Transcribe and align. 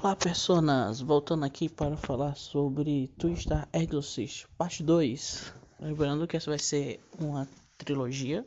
Olá, 0.00 0.14
personas! 0.14 1.00
Voltando 1.00 1.44
aqui 1.44 1.68
para 1.68 1.96
falar 1.96 2.36
sobre 2.36 3.08
Twistar 3.18 3.68
Exorcist, 3.72 4.46
parte 4.56 4.80
2. 4.84 5.52
Lembrando 5.80 6.24
que 6.24 6.36
essa 6.36 6.48
vai 6.48 6.58
ser 6.60 7.00
uma 7.18 7.48
trilogia. 7.76 8.46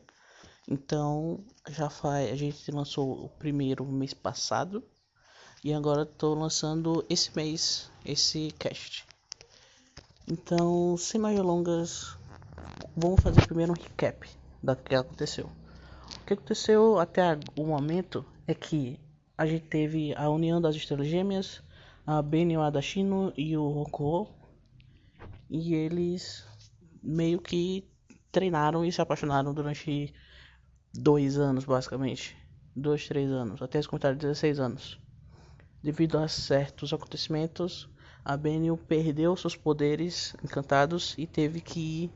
Então, 0.66 1.44
já 1.68 1.90
faz. 1.90 2.32
A 2.32 2.36
gente 2.38 2.72
lançou 2.72 3.26
o 3.26 3.28
primeiro 3.28 3.86
mês 3.86 4.14
passado. 4.14 4.82
E 5.62 5.74
agora 5.74 6.04
estou 6.04 6.36
lançando 6.36 7.06
esse 7.10 7.36
mês, 7.36 7.92
esse 8.06 8.52
cast. 8.58 9.06
Então, 10.26 10.96
sem 10.96 11.20
mais 11.20 11.36
delongas, 11.36 12.18
vamos 12.96 13.22
fazer 13.22 13.46
primeiro 13.46 13.74
um 13.74 13.76
recap 13.76 14.26
do 14.64 14.76
que 14.78 14.96
aconteceu. 14.96 15.52
O 16.16 16.26
que 16.26 16.34
aconteceu 16.34 16.98
até 16.98 17.38
o 17.58 17.66
momento 17.66 18.26
é 18.48 18.54
que 18.54 19.01
a 19.42 19.46
gente 19.48 19.66
teve 19.66 20.14
a 20.16 20.30
união 20.30 20.62
das 20.62 20.76
estrelas 20.76 21.08
gêmeas, 21.08 21.64
a 22.06 22.22
Benio 22.22 22.62
Adashino 22.62 23.34
e 23.36 23.58
o 23.58 23.70
Roku. 23.70 24.30
E 25.50 25.74
eles 25.74 26.46
meio 27.02 27.42
que 27.42 27.90
treinaram 28.32 28.86
e 28.86 28.92
se 28.92 29.02
apaixonaram 29.02 29.52
durante 29.52 30.14
dois 30.94 31.40
anos, 31.40 31.66
basicamente. 31.66 32.38
Dois, 32.76 33.08
três 33.08 33.32
anos, 33.32 33.64
até 33.64 33.82
se 33.82 33.88
completar 33.88 34.14
16 34.16 34.60
anos. 34.60 35.00
Devido 35.82 36.20
a 36.20 36.28
certos 36.28 36.94
acontecimentos, 36.94 37.90
a 38.24 38.38
Benio 38.38 38.78
perdeu 38.78 39.36
seus 39.36 39.56
poderes 39.56 40.36
encantados 40.44 41.16
e 41.18 41.26
teve 41.26 41.62
que 41.62 41.80
ir 42.04 42.12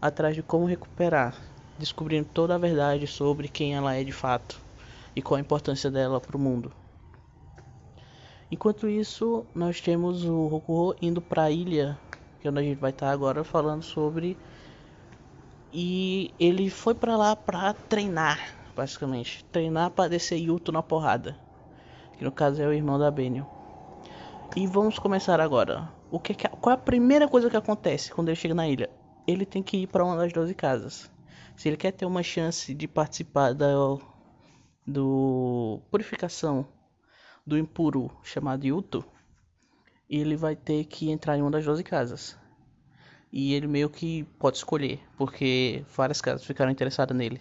atrás 0.00 0.34
de 0.34 0.42
como 0.42 0.64
recuperar, 0.64 1.38
descobrindo 1.78 2.30
toda 2.32 2.54
a 2.54 2.58
verdade 2.58 3.06
sobre 3.06 3.48
quem 3.48 3.74
ela 3.74 3.94
é 3.94 4.02
de 4.02 4.12
fato 4.12 4.69
e 5.14 5.22
qual 5.22 5.38
a 5.38 5.40
importância 5.40 5.90
dela 5.90 6.20
para 6.20 6.36
o 6.36 6.40
mundo. 6.40 6.72
Enquanto 8.50 8.88
isso, 8.88 9.46
nós 9.54 9.80
temos 9.80 10.24
o 10.24 10.48
Rokuho 10.48 10.96
indo 11.00 11.20
para 11.20 11.44
a 11.44 11.50
ilha, 11.50 11.96
que 12.40 12.48
é 12.48 12.50
onde 12.50 12.60
a 12.60 12.62
gente 12.64 12.78
vai 12.78 12.90
estar 12.90 13.10
agora 13.10 13.44
falando 13.44 13.82
sobre. 13.82 14.36
E 15.72 16.34
ele 16.38 16.68
foi 16.68 16.94
para 16.94 17.16
lá 17.16 17.36
para 17.36 17.72
treinar, 17.72 18.40
basicamente, 18.74 19.44
treinar 19.52 19.92
para 19.92 20.10
descer 20.10 20.36
Yuto 20.36 20.72
na 20.72 20.82
porrada, 20.82 21.38
que 22.18 22.24
no 22.24 22.32
caso 22.32 22.60
é 22.60 22.66
o 22.66 22.72
irmão 22.72 22.98
da 22.98 23.08
Benio. 23.08 23.46
E 24.56 24.66
vamos 24.66 24.98
começar 24.98 25.40
agora. 25.40 25.88
O 26.10 26.18
que, 26.18 26.34
que 26.34 26.48
qual 26.48 26.72
é 26.72 26.74
a 26.74 26.82
primeira 26.82 27.28
coisa 27.28 27.48
que 27.48 27.56
acontece 27.56 28.12
quando 28.12 28.30
ele 28.30 28.36
chega 28.36 28.52
na 28.52 28.66
ilha? 28.66 28.90
Ele 29.28 29.46
tem 29.46 29.62
que 29.62 29.76
ir 29.76 29.86
para 29.86 30.04
uma 30.04 30.16
das 30.16 30.32
12 30.32 30.52
casas. 30.54 31.08
Se 31.56 31.68
ele 31.68 31.76
quer 31.76 31.92
ter 31.92 32.04
uma 32.04 32.22
chance 32.24 32.74
de 32.74 32.88
participar 32.88 33.54
da 33.54 33.68
do 34.90 35.80
purificação 35.90 36.66
do 37.46 37.56
impuro 37.56 38.10
chamado 38.22 38.66
Yuto, 38.66 39.04
ele 40.08 40.36
vai 40.36 40.56
ter 40.56 40.84
que 40.84 41.10
entrar 41.10 41.38
em 41.38 41.42
uma 41.42 41.50
das 41.50 41.64
12 41.64 41.82
casas. 41.84 42.36
E 43.32 43.54
ele 43.54 43.68
meio 43.68 43.88
que 43.88 44.24
pode 44.38 44.56
escolher, 44.56 45.00
porque 45.16 45.84
várias 45.96 46.20
casas 46.20 46.44
ficaram 46.44 46.70
interessadas 46.70 47.16
nele. 47.16 47.40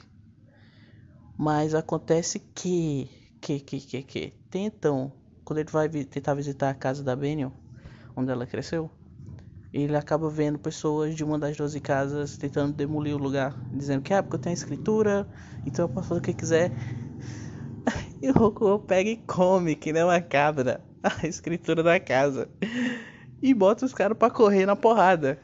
Mas 1.35 1.73
acontece 1.73 2.39
que, 2.39 3.09
que, 3.41 3.59
que, 3.59 3.79
que, 3.79 4.03
que 4.03 4.33
tentam, 4.51 5.11
quando 5.43 5.59
ele 5.59 5.71
vai 5.71 5.89
tentar 5.89 6.35
visitar 6.35 6.69
a 6.69 6.75
casa 6.75 7.03
da 7.03 7.15
Benio, 7.15 7.51
onde 8.15 8.31
ela 8.31 8.45
cresceu, 8.45 8.91
ele 9.73 9.95
acaba 9.95 10.29
vendo 10.29 10.59
pessoas 10.59 11.15
de 11.15 11.23
uma 11.23 11.37
das 11.37 11.55
12 11.55 11.79
casas 11.79 12.37
tentando 12.37 12.73
demolir 12.73 13.15
o 13.15 13.19
lugar, 13.19 13.55
dizendo 13.71 14.01
que 14.01 14.13
ah, 14.13 14.21
porque 14.21 14.35
eu 14.35 14.39
tenho 14.39 14.53
a 14.53 14.57
escritura, 14.57 15.27
então 15.65 15.85
eu 15.85 15.89
posso 15.89 16.09
fazer 16.09 16.19
o 16.19 16.23
que 16.23 16.33
quiser. 16.33 16.71
E 18.21 18.29
o 18.29 18.33
Roku 18.33 18.79
pega 18.79 19.09
e 19.09 19.17
come, 19.17 19.75
que 19.75 19.93
nem 19.93 20.03
uma 20.03 20.19
cabra, 20.19 20.81
a 21.01 21.25
escritura 21.25 21.81
da 21.81 21.99
casa. 21.99 22.49
E 23.41 23.53
bota 23.53 23.85
os 23.85 23.93
caras 23.93 24.17
pra 24.17 24.29
correr 24.29 24.65
na 24.65 24.75
porrada. 24.75 25.39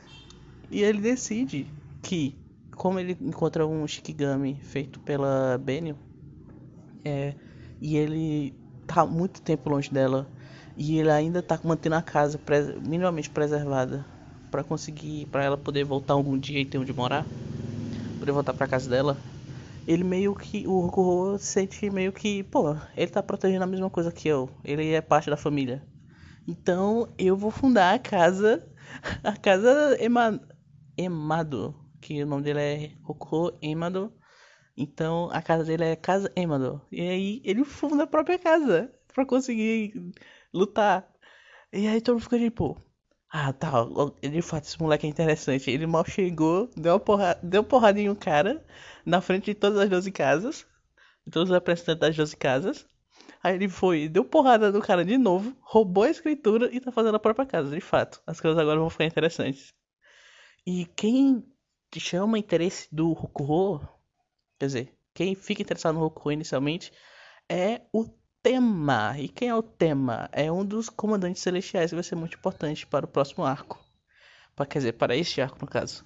E 0.69 0.83
ele 0.83 0.99
decide 0.99 1.67
que, 2.01 2.37
como 2.75 2.99
ele 2.99 3.17
encontra 3.21 3.65
um 3.65 3.87
Shikigami 3.87 4.59
feito 4.61 4.99
pela 4.99 5.57
Benio, 5.57 5.95
é, 7.05 7.33
e 7.79 7.95
ele 7.95 8.53
tá 8.85 9.05
muito 9.05 9.41
tempo 9.41 9.69
longe 9.69 9.89
dela, 9.89 10.27
e 10.75 10.99
ele 10.99 11.09
ainda 11.09 11.41
tá 11.41 11.57
mantendo 11.63 11.95
a 11.95 12.01
casa 12.01 12.37
pres 12.37 12.75
minimamente 12.81 13.29
preservada 13.29 14.05
para 14.51 14.63
conseguir, 14.63 15.27
para 15.27 15.43
ela 15.43 15.57
poder 15.57 15.85
voltar 15.85 16.13
algum 16.13 16.37
dia 16.37 16.59
e 16.59 16.65
ter 16.65 16.77
onde 16.77 16.91
morar, 16.91 17.25
poder 18.19 18.33
voltar 18.33 18.53
para 18.53 18.67
casa 18.67 18.89
dela 18.89 19.17
ele 19.87 20.03
meio 20.03 20.35
que. 20.35 20.67
O 20.67 20.79
Rokuho 20.81 21.37
sente 21.37 21.89
meio 21.89 22.11
que, 22.11 22.43
pô, 22.43 22.75
ele 22.95 23.11
tá 23.11 23.21
protegendo 23.23 23.63
a 23.63 23.67
mesma 23.67 23.89
coisa 23.89 24.11
que 24.11 24.27
eu. 24.27 24.49
Ele 24.63 24.91
é 24.91 25.01
parte 25.01 25.29
da 25.29 25.37
família. 25.37 25.85
Então 26.47 27.13
eu 27.17 27.35
vou 27.35 27.51
fundar 27.51 27.93
a 27.93 27.99
casa. 27.99 28.67
A 29.23 29.35
casa 29.35 29.97
Ema, 29.99 30.39
Emado. 30.97 31.75
Que 31.99 32.23
o 32.23 32.27
nome 32.27 32.43
dele 32.43 32.59
é 32.59 32.91
Rokuho 33.03 33.57
Emado. 33.61 34.13
Então 34.77 35.29
a 35.31 35.41
casa 35.41 35.63
dele 35.63 35.85
é 35.85 35.95
Casa 35.95 36.31
Emado. 36.35 36.81
E 36.91 37.01
aí 37.01 37.41
ele 37.43 37.63
funda 37.63 38.03
a 38.03 38.07
própria 38.07 38.37
casa. 38.37 38.91
Pra 39.13 39.25
conseguir 39.25 39.93
lutar. 40.53 41.07
E 41.73 41.87
aí 41.87 42.01
todo 42.01 42.15
mundo 42.15 42.23
fica 42.23 42.37
tipo. 42.37 42.77
Ah, 43.37 43.51
tá. 43.51 43.69
De 44.21 44.41
fato, 44.41 44.63
esse 44.63 44.81
moleque 44.81 45.05
é 45.05 45.09
interessante. 45.09 45.69
Ele 45.69 45.85
mal 45.85 46.05
chegou, 46.05 46.69
deu, 46.73 46.93
uma 46.93 46.99
porrada, 47.01 47.37
deu 47.43 47.65
porrada 47.65 47.99
em 47.99 48.09
um 48.09 48.15
cara 48.15 48.65
na 49.05 49.19
frente 49.19 49.47
de 49.47 49.53
todas 49.53 49.77
as 49.77 49.89
12 49.89 50.09
casas. 50.09 50.65
Todos 51.29 51.49
os 51.49 51.53
representantes 51.53 51.99
das 51.99 52.15
12 52.15 52.37
casas. 52.37 52.87
Aí 53.43 53.55
ele 53.55 53.67
foi, 53.67 54.07
deu 54.07 54.23
porrada 54.23 54.71
no 54.71 54.81
cara 54.81 55.03
de 55.03 55.17
novo, 55.17 55.53
roubou 55.59 56.05
a 56.05 56.09
escritura 56.09 56.73
e 56.73 56.79
tá 56.79 56.93
fazendo 56.93 57.15
a 57.15 57.19
própria 57.19 57.45
casa, 57.45 57.75
de 57.75 57.81
fato. 57.81 58.21
As 58.25 58.39
coisas 58.39 58.57
agora 58.57 58.79
vão 58.79 58.89
ficar 58.89 59.03
interessantes. 59.03 59.73
E 60.65 60.85
quem 60.95 61.43
chama 61.97 62.39
interesse 62.39 62.87
do 62.89 63.11
Rokuho, 63.11 63.81
quer 64.57 64.65
dizer, 64.67 64.97
quem 65.13 65.35
fica 65.35 65.61
interessado 65.61 65.95
no 65.95 66.01
Rokuho 66.01 66.31
inicialmente, 66.31 66.93
é 67.49 67.81
o 67.91 68.05
tema. 68.45 69.15
E 69.17 69.27
quem 69.27 69.49
é 69.49 69.55
o 69.55 69.63
tema? 69.63 70.29
É 70.31 70.51
um 70.51 70.63
dos 70.63 70.87
comandantes 70.87 71.41
celestiais 71.41 71.89
que 71.89 71.95
vai 71.95 72.03
ser 72.03 72.15
muito 72.15 72.37
importante 72.37 72.85
para 72.85 73.03
o 73.03 73.07
próximo 73.07 73.43
arco. 73.43 73.83
Para, 74.55 74.67
quer 74.67 74.77
dizer, 74.77 74.93
para 74.93 75.15
este 75.15 75.41
arco 75.41 75.57
no 75.59 75.67
caso. 75.67 76.05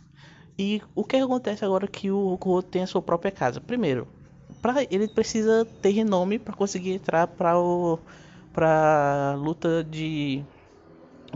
E 0.57 0.81
o 0.95 1.03
que 1.03 1.17
acontece 1.17 1.65
agora 1.65 1.85
que 1.85 2.09
o 2.09 2.29
Goku 2.29 2.63
tem 2.63 2.83
a 2.83 2.87
sua 2.87 3.01
própria 3.01 3.29
casa? 3.29 3.59
Primeiro, 3.59 4.07
pra, 4.61 4.83
ele 4.83 5.09
precisa 5.09 5.65
ter 5.81 5.89
renome 5.89 6.39
para 6.39 6.53
conseguir 6.55 6.93
entrar 6.93 7.27
para 7.27 7.59
o 7.59 7.99
para 8.53 9.35
luta 9.37 9.83
de 9.83 10.41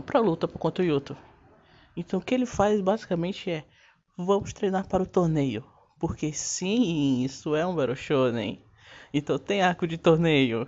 para 0.06 0.20
luta 0.20 0.48
contra 0.48 0.82
o 0.82 0.86
Yuto. 0.86 1.14
Então 1.94 2.18
o 2.18 2.22
que 2.22 2.34
ele 2.34 2.46
faz 2.46 2.80
basicamente 2.80 3.50
é 3.50 3.64
vamos 4.16 4.54
treinar 4.54 4.88
para 4.88 5.02
o 5.02 5.06
torneio, 5.06 5.64
porque 6.00 6.32
sim, 6.32 7.22
isso 7.22 7.54
é 7.54 7.66
um 7.66 7.74
Battle 7.74 7.94
Shonen. 7.94 8.64
Então 9.12 9.38
tem 9.38 9.60
arco 9.60 9.86
de 9.86 9.98
torneio. 9.98 10.66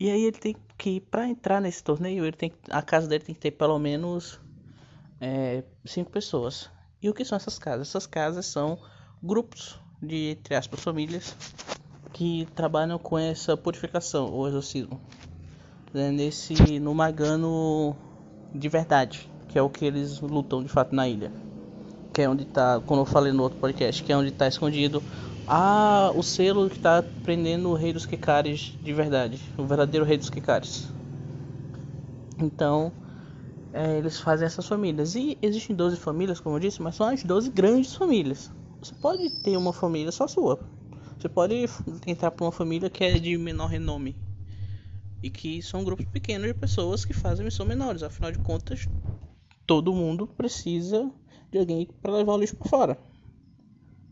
E 0.00 0.10
aí 0.10 0.22
ele 0.24 0.38
tem 0.38 0.56
que 0.78 0.98
para 0.98 1.28
entrar 1.28 1.60
nesse 1.60 1.84
torneio, 1.84 2.24
ele 2.24 2.34
tem 2.34 2.50
a 2.70 2.80
casa 2.80 3.06
dele 3.06 3.22
tem 3.22 3.34
que 3.34 3.40
ter 3.40 3.50
pelo 3.50 3.78
menos 3.78 4.40
é, 5.20 5.62
cinco 5.84 6.10
pessoas. 6.10 6.70
E 7.02 7.10
o 7.10 7.12
que 7.12 7.22
são 7.22 7.36
essas 7.36 7.58
casas? 7.58 7.88
Essas 7.88 8.06
casas 8.06 8.46
são 8.46 8.78
grupos 9.22 9.78
de, 10.02 10.30
entre 10.30 10.54
aspas, 10.54 10.80
famílias 10.80 11.36
que 12.14 12.48
trabalham 12.54 12.98
com 12.98 13.18
essa 13.18 13.58
purificação 13.58 14.32
ou 14.32 14.48
exorcismo. 14.48 14.98
Né? 15.92 16.10
Nesse, 16.10 16.80
no 16.80 16.94
Magano 16.94 17.94
de 18.54 18.68
verdade, 18.70 19.30
que 19.48 19.58
é 19.58 19.62
o 19.62 19.68
que 19.68 19.84
eles 19.84 20.18
lutam 20.20 20.62
de 20.62 20.68
fato 20.70 20.94
na 20.94 21.06
ilha. 21.06 21.30
Que 22.10 22.22
é 22.22 22.28
onde 22.28 22.44
está, 22.44 22.80
como 22.80 23.02
eu 23.02 23.06
falei 23.06 23.32
no 23.32 23.42
outro 23.42 23.58
podcast, 23.58 24.02
que 24.02 24.10
é 24.10 24.16
onde 24.16 24.30
está 24.30 24.48
escondido 24.48 25.02
ah, 25.52 26.12
o 26.14 26.22
selo 26.22 26.70
que 26.70 26.76
está 26.76 27.02
prendendo 27.24 27.70
o 27.70 27.74
rei 27.74 27.92
dos 27.92 28.06
Kikares 28.06 28.72
de 28.80 28.92
verdade, 28.92 29.40
o 29.58 29.64
verdadeiro 29.64 30.06
rei 30.06 30.16
dos 30.16 30.30
Kikares. 30.30 30.88
Então, 32.38 32.92
é, 33.72 33.98
eles 33.98 34.20
fazem 34.20 34.46
essas 34.46 34.64
famílias. 34.68 35.16
E 35.16 35.36
existem 35.42 35.74
12 35.74 35.96
famílias, 35.96 36.38
como 36.38 36.54
eu 36.54 36.60
disse, 36.60 36.80
mas 36.80 36.94
são 36.94 37.08
as 37.08 37.24
12 37.24 37.50
grandes 37.50 37.96
famílias. 37.96 38.48
Você 38.80 38.94
pode 38.94 39.28
ter 39.42 39.56
uma 39.56 39.72
família 39.72 40.12
só 40.12 40.28
sua. 40.28 40.60
Você 41.18 41.28
pode 41.28 41.66
entrar 42.06 42.30
para 42.30 42.44
uma 42.44 42.52
família 42.52 42.88
que 42.88 43.02
é 43.02 43.18
de 43.18 43.36
menor 43.36 43.66
renome. 43.66 44.14
E 45.20 45.30
que 45.30 45.60
são 45.62 45.82
grupos 45.82 46.06
pequenos 46.06 46.46
de 46.46 46.54
pessoas 46.54 47.04
que 47.04 47.12
fazem 47.12 47.44
missões 47.44 47.68
menores. 47.68 48.04
Afinal 48.04 48.30
de 48.30 48.38
contas, 48.38 48.88
todo 49.66 49.92
mundo 49.92 50.28
precisa 50.28 51.10
de 51.50 51.58
alguém 51.58 51.88
para 52.00 52.12
levar 52.12 52.34
o 52.34 52.38
lixo 52.38 52.54
para 52.54 52.68
fora. 52.68 53.09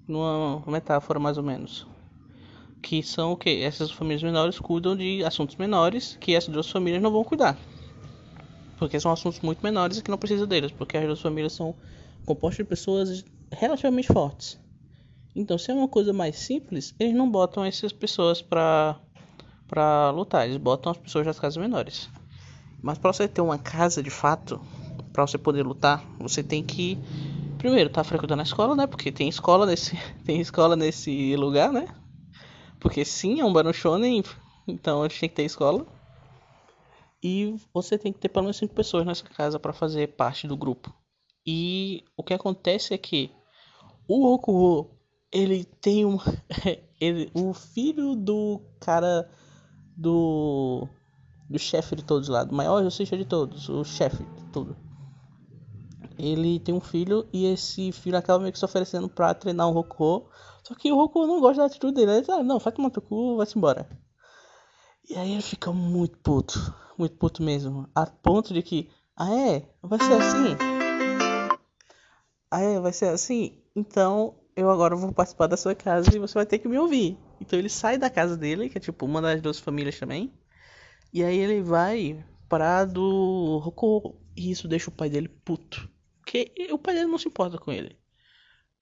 Numa 0.09 0.63
metáfora 0.67 1.21
mais 1.21 1.39
ou 1.39 1.45
menos. 1.45 1.87
Que 2.83 3.03
são 3.03 3.33
o 3.33 3.37
que? 3.37 3.63
Essas 3.63 3.91
famílias 3.91 4.23
menores 4.23 4.59
cuidam 4.59 4.97
de 4.97 5.23
assuntos 5.25 5.57
menores 5.57 6.17
que 6.21 6.35
essas 6.35 6.53
duas 6.53 6.71
famílias 6.71 7.03
não 7.03 7.13
vão 7.13 7.23
cuidar 7.23 7.57
porque 8.79 8.99
são 9.01 9.13
assuntos 9.13 9.41
muito 9.41 9.61
menores 9.63 9.99
e 9.99 10.03
que 10.03 10.11
não 10.11 10.17
precisa 10.17 10.47
deles, 10.47 10.71
porque 10.71 10.97
as 10.97 11.05
duas 11.05 11.21
famílias 11.21 11.53
são 11.53 11.75
compostas 12.25 12.59
de 12.59 12.65
pessoas 12.65 13.25
relativamente 13.53 14.09
fortes. 14.09 14.59
Então, 15.35 15.59
se 15.59 15.71
é 15.71 15.75
uma 15.75 15.89
coisa 15.89 16.13
mais 16.13 16.37
simples, 16.37 16.95
eles 16.99 17.15
não 17.15 17.29
botam 17.29 17.65
essas 17.65 17.93
pessoas 17.93 18.41
pra, 18.41 18.97
pra 19.67 20.11
lutar, 20.11 20.47
eles 20.47 20.57
botam 20.57 20.93
as 20.93 20.99
pessoas 20.99 21.27
das 21.27 21.39
casas 21.39 21.57
menores. 21.57 22.09
Mas 22.81 22.99
para 22.99 23.13
você 23.13 23.27
ter 23.27 23.41
uma 23.41 23.59
casa 23.59 24.03
de 24.03 24.11
fato, 24.11 24.61
para 25.13 25.27
você 25.27 25.37
poder 25.37 25.65
lutar, 25.65 26.05
você 26.19 26.43
tem 26.43 26.63
que 26.63 26.97
primeiro 27.59 27.91
tá 27.91 28.03
frequentando 28.05 28.41
a 28.41 28.45
escola, 28.45 28.75
né? 28.75 28.87
Porque 28.87 29.13
tem 29.13 29.29
escola 29.29 29.67
nesse 29.67 29.97
tem 30.25 30.41
escola 30.41 30.77
nesse 30.77 31.37
lugar, 31.37 31.73
né? 31.73 31.87
Porque 32.81 33.05
sim, 33.05 33.41
é 33.41 33.45
um 33.45 33.73
Shonen, 33.73 34.23
então 34.67 35.03
a 35.03 35.09
gente 35.09 35.21
tem 35.21 35.29
que 35.29 35.35
ter 35.35 35.45
escola. 35.45 35.85
E 37.23 37.57
você 37.75 37.99
tem 37.99 38.13
que 38.13 38.21
ter 38.21 38.29
pelo 38.29 38.45
menos 38.45 38.57
5 38.59 38.73
pessoas 38.73 39.05
nessa 39.05 39.25
casa 39.25 39.59
para 39.59 39.73
fazer 39.73 40.15
parte 40.15 40.47
do 40.47 40.57
grupo. 40.57 40.95
E 41.45 42.05
o 42.17 42.23
que 42.23 42.33
acontece 42.33 42.95
é 42.95 42.99
que 42.99 43.33
o 44.07 44.33
Okuo, 44.33 44.89
ele 45.33 45.65
tem 45.65 46.05
um 46.07 46.19
ele 47.01 47.31
o 47.35 47.53
filho 47.53 48.15
do 48.15 48.61
cara 48.81 49.29
do 49.97 50.89
do 51.51 51.59
chefe 51.59 51.97
de 51.97 52.05
todos 52.05 52.29
lá, 52.29 52.45
do 52.45 52.55
maior 52.55 52.79
exorcista 52.81 53.17
de 53.17 53.25
todos, 53.25 53.69
o 53.69 53.83
chefe 53.83 54.23
de 54.23 54.45
tudo. 54.53 54.88
Ele 56.19 56.59
tem 56.59 56.75
um 56.75 56.81
filho 56.81 57.29
e 57.33 57.47
esse 57.47 57.93
filho 57.93 58.17
acaba 58.19 58.41
meio 58.41 58.53
que 58.53 58.59
se 58.59 58.65
oferecendo 58.65 59.09
pra 59.09 59.35
treinar 59.35 59.69
o 59.69 59.73
Roku. 59.73 60.29
Só 60.65 60.75
que 60.75 60.91
o 60.91 60.97
Roku 60.97 61.27
não 61.27 61.41
gosta 61.41 61.63
da 61.63 61.67
atitude 61.67 61.95
dele. 61.95 62.11
Ele 62.11 62.21
diz, 62.21 62.31
ah, 62.31 62.43
não, 62.43 62.59
vai 62.59 62.73
tomar 62.73 62.91
teu 62.91 63.01
cu, 63.03 63.37
vai-se 63.37 63.57
embora. 63.57 63.89
E 65.09 65.15
aí 65.17 65.33
ele 65.33 65.43
fica 65.43 65.73
muito 65.73 66.19
puto, 66.19 66.75
muito 66.99 67.17
puto 67.17 67.43
mesmo. 67.43 67.89
A 67.95 68.05
ponto 68.05 68.53
de 68.53 68.63
que, 68.63 68.91
ah 69.17 69.33
é, 69.33 69.67
vai 69.83 69.99
ser 69.99 70.13
assim? 70.15 70.57
Ah 72.51 72.61
é, 72.61 72.81
vai 72.81 72.93
ser 72.93 73.09
assim? 73.09 73.63
Então 73.75 74.35
eu 74.57 74.69
agora 74.71 74.97
vou 74.97 75.13
participar 75.13 75.47
da 75.47 75.57
sua 75.57 75.75
casa 75.75 76.15
e 76.15 76.19
você 76.19 76.35
vai 76.35 76.45
ter 76.45 76.59
que 76.59 76.69
me 76.69 76.79
ouvir. 76.79 77.17
Então 77.41 77.59
ele 77.59 77.69
sai 77.69 77.97
da 77.97 78.11
casa 78.11 78.37
dele, 78.37 78.69
que 78.69 78.77
é 78.77 78.81
tipo 78.81 79.07
uma 79.07 79.23
das 79.23 79.41
duas 79.41 79.59
famílias 79.59 79.99
também. 79.99 80.33
E 81.13 81.23
aí 81.23 81.39
ele 81.39 81.63
vai 81.63 82.25
para 82.49 82.85
do 82.85 83.59
Roku. 83.63 84.17
E 84.37 84.51
isso 84.51 84.69
deixa 84.69 84.91
o 84.91 84.93
pai 84.93 85.09
dele 85.09 85.29
puto. 85.29 85.89
Porque 86.29 86.53
o 86.71 86.79
pai 86.79 86.95
dele 86.95 87.07
não 87.07 87.17
se 87.17 87.27
importa 87.27 87.57
com 87.57 87.73
ele. 87.73 87.99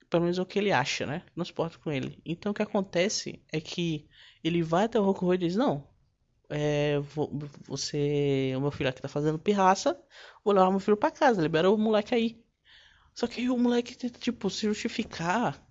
Pelo 0.09 0.23
menos 0.23 0.37
é 0.37 0.41
o 0.41 0.45
que 0.45 0.59
ele 0.59 0.73
acha, 0.73 1.05
né? 1.05 1.23
Não 1.33 1.45
se 1.45 1.51
importa 1.51 1.77
com 1.77 1.89
ele. 1.89 2.21
Então 2.25 2.51
o 2.51 2.55
que 2.55 2.61
acontece 2.61 3.41
é 3.53 3.61
que 3.61 4.05
ele 4.43 4.61
vai 4.61 4.83
até 4.83 4.99
o 4.99 5.03
Roku 5.03 5.33
e 5.33 5.37
diz: 5.37 5.55
Não, 5.55 5.87
é, 6.49 6.99
você, 7.65 8.53
o 8.57 8.59
meu 8.59 8.71
filho 8.71 8.89
aqui 8.89 9.01
tá 9.01 9.07
fazendo 9.07 9.39
pirraça, 9.39 9.97
vou 10.43 10.53
levar 10.53 10.69
meu 10.69 10.79
filho 10.81 10.97
pra 10.97 11.09
casa, 11.09 11.41
libera 11.41 11.71
o 11.71 11.77
moleque 11.77 12.13
aí. 12.13 12.43
Só 13.15 13.27
que 13.27 13.39
aí 13.39 13.49
o 13.49 13.57
moleque 13.57 13.97
tenta, 13.97 14.19
tipo, 14.19 14.49
se 14.49 14.67
justificar. 14.67 15.65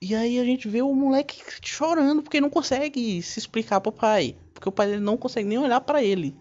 E 0.00 0.14
aí 0.14 0.38
a 0.38 0.44
gente 0.44 0.68
vê 0.68 0.82
o 0.82 0.94
moleque 0.94 1.42
chorando 1.64 2.22
porque 2.22 2.40
não 2.40 2.48
consegue 2.48 3.20
se 3.22 3.40
explicar 3.40 3.80
pro 3.80 3.90
pai. 3.90 4.38
Porque 4.54 4.68
o 4.68 4.72
pai 4.72 4.86
dele 4.86 5.00
não 5.00 5.16
consegue 5.16 5.48
nem 5.48 5.58
olhar 5.58 5.80
para 5.80 6.00
ele. 6.00 6.38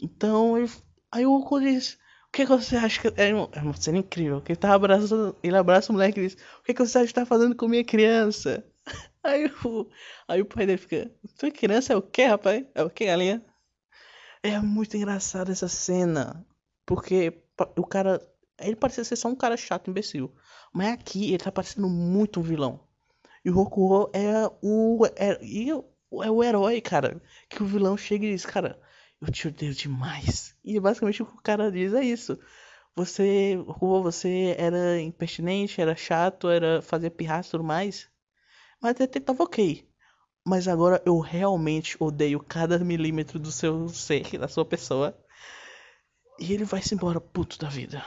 Então, 0.00 0.58
ele, 0.58 0.68
aí 1.12 1.24
o 1.24 1.38
Goku 1.38 1.60
diz: 1.60 1.99
que, 2.32 2.46
que 2.46 2.52
você 2.52 2.76
acha 2.76 3.00
que. 3.00 3.20
É, 3.20 3.30
é 3.30 3.34
uma 3.34 3.76
cena 3.76 3.98
incrível. 3.98 4.40
Que 4.40 4.52
ele, 4.52 4.58
tá 4.58 4.74
abraçando, 4.74 5.36
ele 5.42 5.56
abraça 5.56 5.90
o 5.90 5.94
moleque 5.94 6.20
e 6.20 6.28
diz: 6.28 6.34
O 6.60 6.62
que, 6.62 6.74
que 6.74 6.84
você 6.84 6.98
acha 6.98 7.08
que 7.08 7.14
tá 7.14 7.26
fazendo 7.26 7.54
com 7.56 7.68
minha 7.68 7.84
criança? 7.84 8.64
Aí 9.22 9.52
o, 9.64 9.86
aí 10.26 10.40
o 10.40 10.46
pai 10.46 10.64
dele 10.64 10.78
fica: 10.78 11.10
Tua 11.38 11.50
criança 11.50 11.92
é 11.92 11.96
o 11.96 12.00
que, 12.02 12.24
rapaz? 12.24 12.64
É 12.74 12.82
o 12.82 12.88
que, 12.88 13.04
galinha? 13.04 13.44
É 14.42 14.58
muito 14.58 14.96
engraçado 14.96 15.52
essa 15.52 15.68
cena. 15.68 16.46
Porque 16.86 17.42
o 17.76 17.86
cara. 17.86 18.20
Ele 18.58 18.76
parecia 18.76 19.04
ser 19.04 19.16
só 19.16 19.28
um 19.28 19.34
cara 19.34 19.56
chato, 19.56 19.90
imbecil. 19.90 20.34
Mas 20.72 20.94
aqui 20.94 21.28
ele 21.28 21.38
tá 21.44 21.52
parecendo 21.52 21.88
muito 21.88 22.40
um 22.40 22.42
vilão. 22.42 22.80
E 23.44 23.50
o 23.50 23.54
Rokuo 23.54 24.10
é 24.14 24.50
o. 24.62 25.06
É, 25.16 25.38
e 25.42 25.70
é 25.70 26.30
o 26.30 26.42
herói, 26.42 26.80
cara. 26.80 27.20
Que 27.48 27.62
o 27.62 27.66
vilão 27.66 27.96
chega 27.96 28.26
e 28.26 28.32
diz, 28.32 28.46
cara, 28.46 28.80
eu 29.20 29.30
te 29.30 29.48
odeio 29.48 29.74
demais. 29.74 30.56
E 30.64 30.80
basicamente 30.80 31.22
o 31.22 31.26
que 31.26 31.34
o 31.34 31.42
cara 31.42 31.70
diz 31.70 31.92
é 31.92 32.02
isso. 32.02 32.38
Você, 32.96 33.54
Rokuo, 33.66 34.02
você 34.02 34.54
era 34.58 35.00
impertinente, 35.00 35.80
era 35.80 35.94
chato, 35.94 36.48
era 36.48 36.82
fazer 36.82 37.10
pirraça 37.10 37.48
e 37.48 37.50
tudo 37.52 37.64
mais. 37.64 38.08
Mas 38.80 39.00
até 39.00 39.20
tava 39.20 39.44
ok. 39.44 39.86
Mas 40.44 40.66
agora 40.66 41.02
eu 41.04 41.18
realmente 41.18 41.96
odeio 42.00 42.40
cada 42.40 42.78
milímetro 42.78 43.38
do 43.38 43.52
seu 43.52 43.88
ser, 43.88 44.26
da 44.38 44.48
sua 44.48 44.64
pessoa. 44.64 45.16
E 46.38 46.52
ele 46.52 46.64
vai 46.64 46.80
se 46.82 46.94
embora 46.94 47.20
puto 47.20 47.58
da 47.58 47.68
vida. 47.68 48.02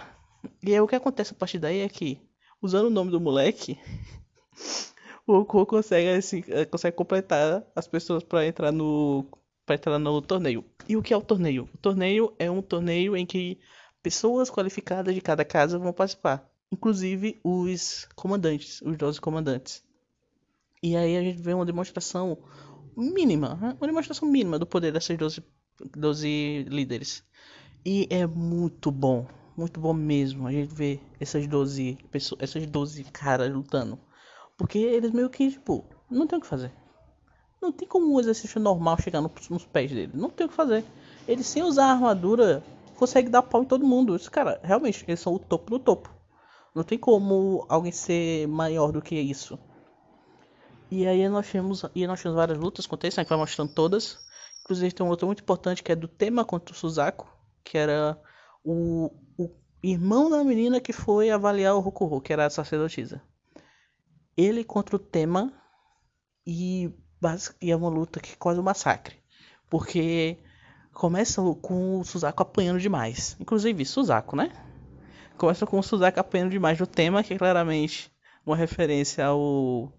E 0.62 0.74
aí 0.74 0.80
o 0.80 0.88
que 0.88 0.96
acontece 0.96 1.34
a 1.34 1.36
partir 1.36 1.60
daí 1.60 1.80
é 1.80 1.90
que, 1.90 2.20
usando 2.62 2.88
o 2.88 2.90
nome 2.90 3.12
do 3.12 3.22
moleque, 3.22 3.80
o 5.28 5.34
Goku 5.34 5.66
consegue, 5.66 6.10
assim, 6.10 6.44
eh, 6.48 6.66
consegue 6.66 6.98
completar 6.98 7.64
as 7.76 7.88
pessoas 7.88 8.24
para 8.24 8.46
entrar 8.46 8.72
no 8.72 9.26
para 9.66 9.76
entrar 9.76 10.00
no 10.00 10.22
torneio. 10.22 10.66
E 10.88 10.98
o 10.98 11.02
que 11.02 11.14
é 11.14 11.18
o 11.18 11.22
torneio? 11.22 11.70
O 11.74 11.78
torneio 11.78 12.34
é 12.38 12.50
um 12.50 12.62
torneio 12.62 13.16
em 13.16 13.26
que 13.26 13.60
pessoas 14.02 14.50
qualificadas 14.50 15.14
de 15.16 15.22
cada 15.22 15.46
casa 15.46 15.80
vão 15.80 15.94
participar, 15.94 16.50
inclusive 16.72 17.40
os 17.44 18.08
comandantes, 18.16 18.82
os 18.82 18.98
12 18.98 19.22
comandantes. 19.22 19.84
E 20.82 20.98
aí 20.98 21.16
a 21.16 21.22
gente 21.22 21.42
vê 21.42 21.54
uma 21.54 21.66
demonstração 21.66 22.38
mínima, 22.96 23.58
uma 23.80 23.88
demonstração 23.88 24.28
mínima 24.28 24.60
do 24.60 24.66
poder 24.66 24.92
dessas 24.92 25.18
12, 25.18 25.44
12 25.96 26.66
líderes. 26.70 27.24
E 27.86 28.08
é 28.10 28.28
muito 28.28 28.92
bom, 28.92 29.26
muito 29.56 29.80
bom 29.80 29.94
mesmo 29.94 30.48
a 30.48 30.52
gente 30.52 30.74
ver 30.74 31.02
essas 31.20 31.48
12 31.48 31.98
pessoas, 32.12 32.42
essas 32.42 32.66
12 32.68 33.06
caras 33.06 33.52
lutando. 33.52 33.98
Porque 34.58 34.78
eles 34.78 35.12
meio 35.12 35.30
que, 35.30 35.50
tipo, 35.50 35.86
não 36.10 36.28
tem 36.28 36.38
o 36.38 36.42
que 36.42 36.48
fazer. 36.48 36.72
Não 37.64 37.72
tem 37.72 37.88
como 37.88 38.14
um 38.14 38.20
exercício 38.20 38.60
normal 38.60 38.98
chegar 39.02 39.22
no, 39.22 39.32
nos 39.50 39.66
pés 39.66 39.92
dele. 39.92 40.12
Não 40.14 40.30
tem 40.30 40.46
o 40.46 40.50
que 40.50 40.56
fazer. 40.56 40.84
Eles 41.28 41.48
sem 41.48 41.64
usar 41.64 41.86
a 41.86 41.92
armadura 41.92 42.64
conseguem 42.96 43.32
dar 43.32 43.42
pau 43.42 43.64
em 43.64 43.66
todo 43.66 43.86
mundo. 43.86 44.16
Esse 44.16 44.30
cara, 44.30 44.60
realmente, 44.64 45.04
eles 45.08 45.20
são 45.20 45.34
o 45.34 45.40
topo 45.40 45.72
do 45.72 45.80
topo. 45.80 46.14
Não 46.76 46.84
tem 46.84 46.98
como 46.98 47.66
alguém 47.70 47.92
ser 47.92 48.48
maior 48.48 48.92
do 48.92 49.02
que 49.02 49.16
isso. 49.16 49.58
E 50.92 51.08
aí 51.08 51.28
nós 51.28 51.50
temos, 51.50 51.86
e 51.96 52.06
nós 52.06 52.22
temos 52.22 52.36
várias 52.36 52.58
lutas 52.58 52.86
acontecem, 52.86 53.22
a 53.22 53.24
gente 53.24 53.30
vai 53.30 53.38
mostrando 53.38 53.74
todas. 53.74 54.20
Inclusive 54.64 54.94
tem 54.94 55.06
um 55.06 55.10
outro 55.10 55.26
muito 55.26 55.42
importante 55.42 55.84
que 55.84 55.92
é 55.92 55.96
do 55.96 56.08
tema 56.08 56.46
contra 56.46 56.74
o 56.74 56.78
Suzaku, 56.78 57.28
que 57.64 57.78
era 57.78 58.20
o, 58.64 59.12
o 59.38 59.50
irmão 59.82 60.30
da 60.30 60.44
menina 60.44 60.80
que 60.80 60.94
foi 60.94 61.30
avaliar 61.30 61.76
o 61.76 61.80
Rokuho, 61.80 62.22
que 62.22 62.32
era 62.32 62.46
a 62.46 62.50
sacerdotisa 62.50 63.22
ele 64.36 64.64
contra 64.64 64.96
o 64.96 65.00
tema 65.00 65.54
e, 66.46 66.92
e 67.62 67.72
é 67.72 67.76
uma 67.76 67.90
luta 67.90 68.20
que 68.20 68.34
é 68.34 68.36
quase 68.36 68.60
um 68.60 68.64
massacre. 68.64 69.16
Porque 69.70 70.38
começa 70.94 71.42
com 71.62 72.00
o 72.00 72.06
Suzaku 72.06 72.44
apanhando 72.44 72.80
demais. 72.80 73.36
Inclusive, 73.40 73.86
Suzaku, 73.86 74.36
né? 74.36 74.52
Começa 75.38 75.66
com 75.66 75.80
o 75.80 75.84
Suzaku 75.84 76.20
apanhando 76.20 76.52
demais 76.52 76.80
no 76.80 76.88
tema, 76.88 77.24
que 77.24 77.34
é 77.34 77.38
claramente 77.38 78.12
uma 78.46 78.56
referência 78.56 79.26
ao 79.26 79.92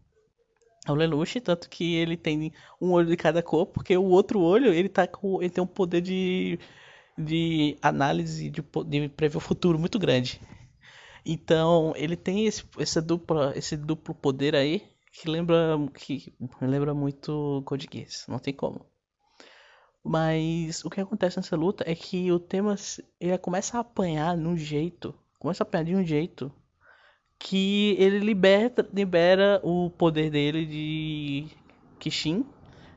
ao 0.86 0.94
Lelouch, 0.94 1.40
tanto 1.40 1.70
que 1.70 1.94
ele 1.94 2.14
tem 2.14 2.52
um 2.78 2.92
olho 2.92 3.08
de 3.08 3.16
cada 3.16 3.42
cor, 3.42 3.66
porque 3.66 3.96
o 3.96 4.04
outro 4.04 4.38
olho 4.40 4.72
ele 4.72 4.88
tá 4.90 5.06
com 5.06 5.40
ele 5.40 5.48
tem 5.50 5.64
um 5.64 5.66
poder 5.66 6.02
de 6.02 6.58
de 7.16 7.76
análise 7.80 8.50
de, 8.50 8.62
de 8.86 9.08
prever 9.08 9.36
o 9.38 9.40
futuro 9.40 9.78
muito 9.78 9.98
grande. 9.98 10.40
Então, 11.24 11.94
ele 11.96 12.16
tem 12.16 12.46
esse, 12.46 12.64
essa 12.78 13.00
dupla, 13.00 13.52
esse 13.56 13.76
duplo 13.76 14.14
poder 14.14 14.54
aí 14.54 14.82
que 15.14 15.30
lembra 15.30 15.78
que 15.94 16.34
lembra 16.60 16.92
muito 16.92 17.62
Code 17.64 17.88
Geass, 17.90 18.26
não 18.28 18.38
tem 18.38 18.52
como. 18.52 18.84
Mas 20.02 20.84
o 20.84 20.90
que 20.90 21.00
acontece 21.00 21.36
nessa 21.36 21.56
luta 21.56 21.84
é 21.86 21.94
que 21.94 22.30
o 22.30 22.38
tema 22.38 22.74
ele 23.20 23.38
começa 23.38 23.78
a 23.78 23.80
apanhar 23.80 24.36
num 24.36 24.56
jeito, 24.56 25.14
começa 25.38 25.62
a 25.62 25.64
apanhar 25.64 25.84
de 25.84 25.94
um 25.94 26.04
jeito 26.04 26.52
que 27.38 27.96
ele 27.98 28.18
liberta, 28.18 28.86
libera 28.92 29.60
o 29.62 29.88
poder 29.88 30.30
dele 30.30 30.66
de 30.66 31.46
Kishin, 31.98 32.44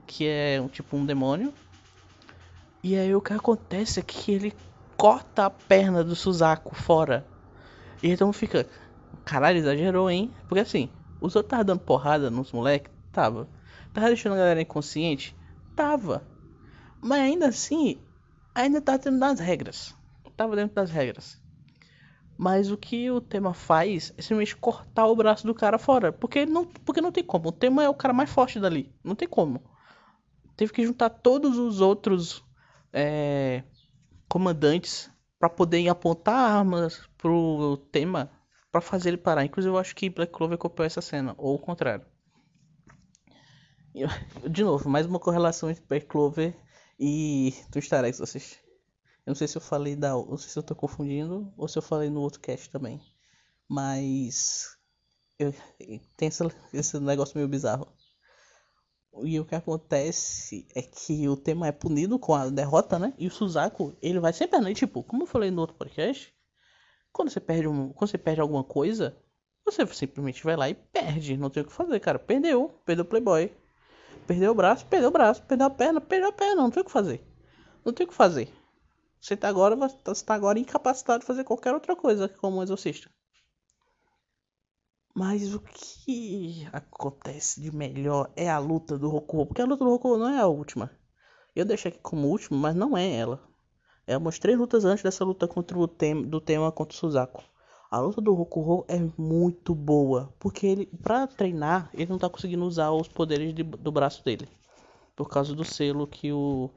que 0.06 0.28
é 0.28 0.60
um 0.60 0.68
tipo 0.68 0.98
um 0.98 1.06
demônio. 1.06 1.54
E 2.84 2.98
aí 2.98 3.14
o 3.14 3.22
que 3.22 3.34
acontece 3.34 4.00
é 4.00 4.04
que 4.04 4.32
ele 4.32 4.54
corta 4.98 5.46
a 5.46 5.50
perna 5.50 6.04
do 6.04 6.16
Suzaku 6.16 6.76
fora 6.76 7.26
e 8.02 8.10
então 8.10 8.32
fica, 8.34 8.68
caralho, 9.26 9.58
exagerou, 9.58 10.10
hein? 10.10 10.32
Porque 10.48 10.62
assim, 10.62 10.90
os 11.20 11.36
outros 11.36 11.48
estavam 11.48 11.66
dando 11.66 11.80
porrada 11.80 12.30
nos 12.30 12.52
moleques? 12.52 12.92
Tava. 13.12 13.48
Tava 13.94 14.08
deixando 14.08 14.34
a 14.34 14.38
galera 14.38 14.62
inconsciente? 14.62 15.36
Tava. 15.76 16.24
Mas 17.02 17.20
ainda 17.20 17.48
assim, 17.48 18.00
ainda 18.54 18.82
tá 18.82 18.98
dentro 18.98 19.20
das 19.20 19.40
regras. 19.40 19.96
Tava 20.36 20.56
dentro 20.56 20.76
das 20.76 20.92
regras. 20.92 21.42
Mas 22.38 22.70
o 22.70 22.78
que 22.78 23.10
o 23.10 23.20
tema 23.20 23.54
faz 23.54 24.14
é 24.16 24.22
simplesmente 24.22 24.56
cortar 24.56 25.08
o 25.08 25.16
braço 25.16 25.48
do 25.48 25.56
cara 25.56 25.80
fora. 25.80 26.12
Porque 26.14 26.46
não, 26.46 26.66
porque 26.66 27.02
não 27.02 27.12
tem 27.12 27.24
como. 27.24 27.50
O 27.50 27.52
tema 27.52 27.84
é 27.84 27.90
o 27.90 27.96
cara 27.96 28.14
mais 28.14 28.30
forte 28.30 28.60
dali. 28.60 28.94
Não 29.04 29.16
tem 29.16 29.28
como. 29.28 29.64
Teve 30.56 30.72
que 30.72 30.86
juntar 30.86 31.10
todos 31.10 31.58
os 31.58 31.82
outros 31.82 32.44
é, 32.94 33.64
comandantes 34.30 35.10
para 35.40 35.50
poder 35.50 35.88
apontar 35.88 36.52
armas 36.52 37.02
pro 37.18 37.78
tema 37.92 38.30
para 38.78 38.82
fazer 38.82 39.10
ele 39.10 39.18
parar. 39.18 39.44
Inclusive 39.44 39.74
eu 39.74 39.78
acho 39.78 39.96
que 39.96 40.10
Black 40.10 40.32
Clover 40.32 40.58
copiou 40.58 40.86
essa 40.86 41.02
cena, 41.02 41.34
ou 41.38 41.56
o 41.56 41.60
contrário. 41.60 42.06
De 44.48 44.64
novo, 44.64 44.88
mais 44.88 45.08
uma 45.08 45.20
correlação 45.20 45.70
entre 45.72 45.84
Black 45.88 46.06
Clover 46.06 46.56
e 47.00 47.54
X 47.74 48.22
assistir. 48.22 48.60
Eu 49.26 49.32
não 49.32 49.36
sei 49.36 49.48
se 49.48 49.58
eu 49.58 49.62
falei 49.62 49.96
da. 49.96 50.12
Não 50.12 50.38
sei 50.38 50.50
se 50.50 50.60
eu 50.60 50.64
tô 50.64 50.76
confundindo 50.76 51.52
ou 51.58 51.68
se 51.68 51.78
eu 51.78 51.82
falei 51.82 52.10
no 52.10 52.22
outro 52.22 52.40
cast 52.40 52.70
também. 52.70 53.02
Mas. 53.68 54.78
Eu, 55.40 55.54
tem 56.16 56.28
esse, 56.28 56.44
esse 56.72 57.00
negócio 57.00 57.36
meio 57.36 57.48
bizarro. 57.48 57.88
E 59.24 59.40
o 59.40 59.46
que 59.46 59.56
acontece 59.56 60.68
é 60.76 60.84
que 60.84 61.28
o 61.28 61.36
tema 61.36 61.68
é 61.68 61.72
punido 61.72 62.20
com 62.20 62.36
a 62.36 62.48
derrota, 62.48 63.00
né? 63.00 63.14
E 63.18 63.28
o 63.28 63.32
Suzaku, 63.32 63.98
ele 64.02 64.20
vai 64.20 64.32
sempre 64.32 64.60
né? 64.60 64.74
Tipo, 64.76 65.04
como 65.04 65.24
eu 65.24 65.28
falei 65.28 65.50
no 65.50 65.62
outro 65.62 65.76
podcast, 65.76 66.32
quando 67.18 67.32
você 67.32 67.40
perde 67.40 67.68
um, 67.68 67.92
quando 67.94 68.12
você 68.12 68.18
perde 68.18 68.42
alguma 68.42 68.64
coisa, 68.64 69.18
você 69.66 69.86
simplesmente 69.88 70.44
vai 70.44 70.56
lá 70.56 70.70
e 70.70 70.76
perde. 70.76 71.36
Não 71.36 71.50
tem 71.50 71.64
o 71.64 71.66
que 71.66 71.74
fazer, 71.74 72.00
cara. 72.00 72.20
Perdeu. 72.20 72.80
Perdeu 72.86 73.04
o 73.04 73.08
Playboy. 73.08 73.52
Perdeu 74.28 74.52
o 74.52 74.56
braço, 74.56 74.86
perdeu 74.86 75.10
o 75.10 75.12
braço, 75.12 75.42
perdeu 75.44 75.66
a 75.66 75.70
perna, 75.70 76.00
perdeu 76.00 76.30
a 76.30 76.32
perna. 76.32 76.62
Não 76.62 76.70
tem 76.70 76.82
o 76.82 76.86
que 76.86 76.92
fazer. 76.92 77.26
Não 77.84 77.92
tem 77.92 78.06
o 78.06 78.10
que 78.10 78.14
fazer. 78.14 78.54
Você 79.20 79.36
tá 79.36 79.50
agora, 79.50 79.76
você 79.76 80.24
tá 80.24 80.36
agora 80.36 80.60
incapacitado 80.60 81.22
de 81.22 81.26
fazer 81.26 81.44
qualquer 81.44 81.74
outra 81.74 81.96
coisa 81.96 82.30
como 82.30 82.58
um 82.58 82.64
exorcista. 82.64 83.10
Mas 85.16 85.56
o 85.56 85.60
que 85.60 86.70
acontece 86.72 87.60
de 87.60 87.76
melhor 87.76 88.32
é 88.36 88.48
a 88.48 88.60
luta 88.60 88.96
do 88.96 89.10
Roku, 89.10 89.48
porque 89.48 89.62
a 89.64 89.66
luta 89.66 89.84
do 89.84 89.90
Roku 89.90 90.18
não 90.18 90.30
é 90.30 90.40
a 90.40 90.46
última. 90.46 90.92
Eu 91.56 91.66
deixei 91.66 91.90
aqui 91.90 92.00
como 92.00 92.28
última, 92.28 92.60
mas 92.60 92.76
não 92.76 92.96
é 92.96 93.12
ela. 93.16 93.42
É 94.08 94.18
umas 94.18 94.40
três 94.40 94.58
lutas 94.58 94.86
antes 94.86 95.04
dessa 95.04 95.26
luta 95.26 95.50
contra 95.50 95.78
o 95.78 95.86
tema, 95.86 96.26
do 96.26 96.40
tema 96.40 96.72
contra 96.72 96.96
o 96.96 96.98
Suzaku. 96.98 97.44
A 97.92 98.00
luta 98.00 98.22
do 98.22 98.34
Rokuho 98.34 98.86
é 98.88 98.98
muito 99.18 99.76
boa, 99.76 100.34
porque 100.40 100.66
ele, 100.66 100.86
para 101.04 101.28
treinar, 101.28 101.90
ele 101.94 102.10
não 102.10 102.18
tá 102.18 102.30
conseguindo 102.30 102.64
usar 102.64 102.90
os 102.92 103.10
poderes 103.10 103.54
de, 103.54 103.64
do 103.64 103.92
braço 103.92 104.24
dele, 104.24 104.48
por 105.14 105.30
causa 105.30 105.54
do 105.54 105.66
selo 105.66 106.08
que 106.08 106.32
o 106.32 106.70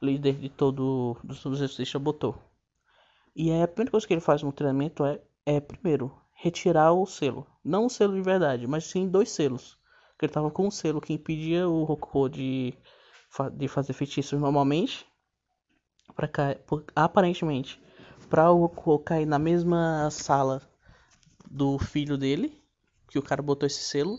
líder 0.00 0.36
de 0.36 0.48
todo 0.48 1.18
dos 1.22 1.44
exorcistas 1.44 2.00
botou. 2.00 2.34
E 3.36 3.50
aí 3.50 3.62
a 3.62 3.68
primeira 3.68 3.90
coisa 3.90 4.06
que 4.06 4.14
ele 4.14 4.20
faz 4.22 4.42
no 4.42 4.50
treinamento 4.50 5.04
é, 5.04 5.20
é 5.44 5.60
primeiro 5.60 6.10
retirar 6.34 6.92
o 6.92 7.04
selo. 7.04 7.46
Não 7.62 7.84
o 7.86 7.90
selo 7.90 8.14
de 8.14 8.22
verdade, 8.22 8.66
mas 8.66 8.84
sim 8.84 9.06
dois 9.08 9.30
selos. 9.30 9.78
Que 10.18 10.24
ele 10.24 10.32
tava 10.32 10.50
com 10.50 10.66
um 10.66 10.70
selo 10.70 11.02
que 11.02 11.12
impedia 11.12 11.68
o 11.68 11.84
Rokuho 11.84 12.30
de, 12.30 12.74
de 13.52 13.68
fazer 13.68 13.92
feitiços 13.92 14.40
normalmente. 14.40 15.06
Pra 16.14 16.26
cair, 16.26 16.58
aparentemente, 16.94 17.80
para 18.28 18.50
o 18.50 18.60
Rokuho 18.62 18.98
cair 18.98 19.26
na 19.26 19.38
mesma 19.38 20.08
sala 20.10 20.62
do 21.50 21.78
filho 21.78 22.16
dele. 22.18 22.60
Que 23.08 23.18
o 23.18 23.22
cara 23.22 23.42
botou 23.42 23.66
esse 23.66 23.82
selo. 23.82 24.18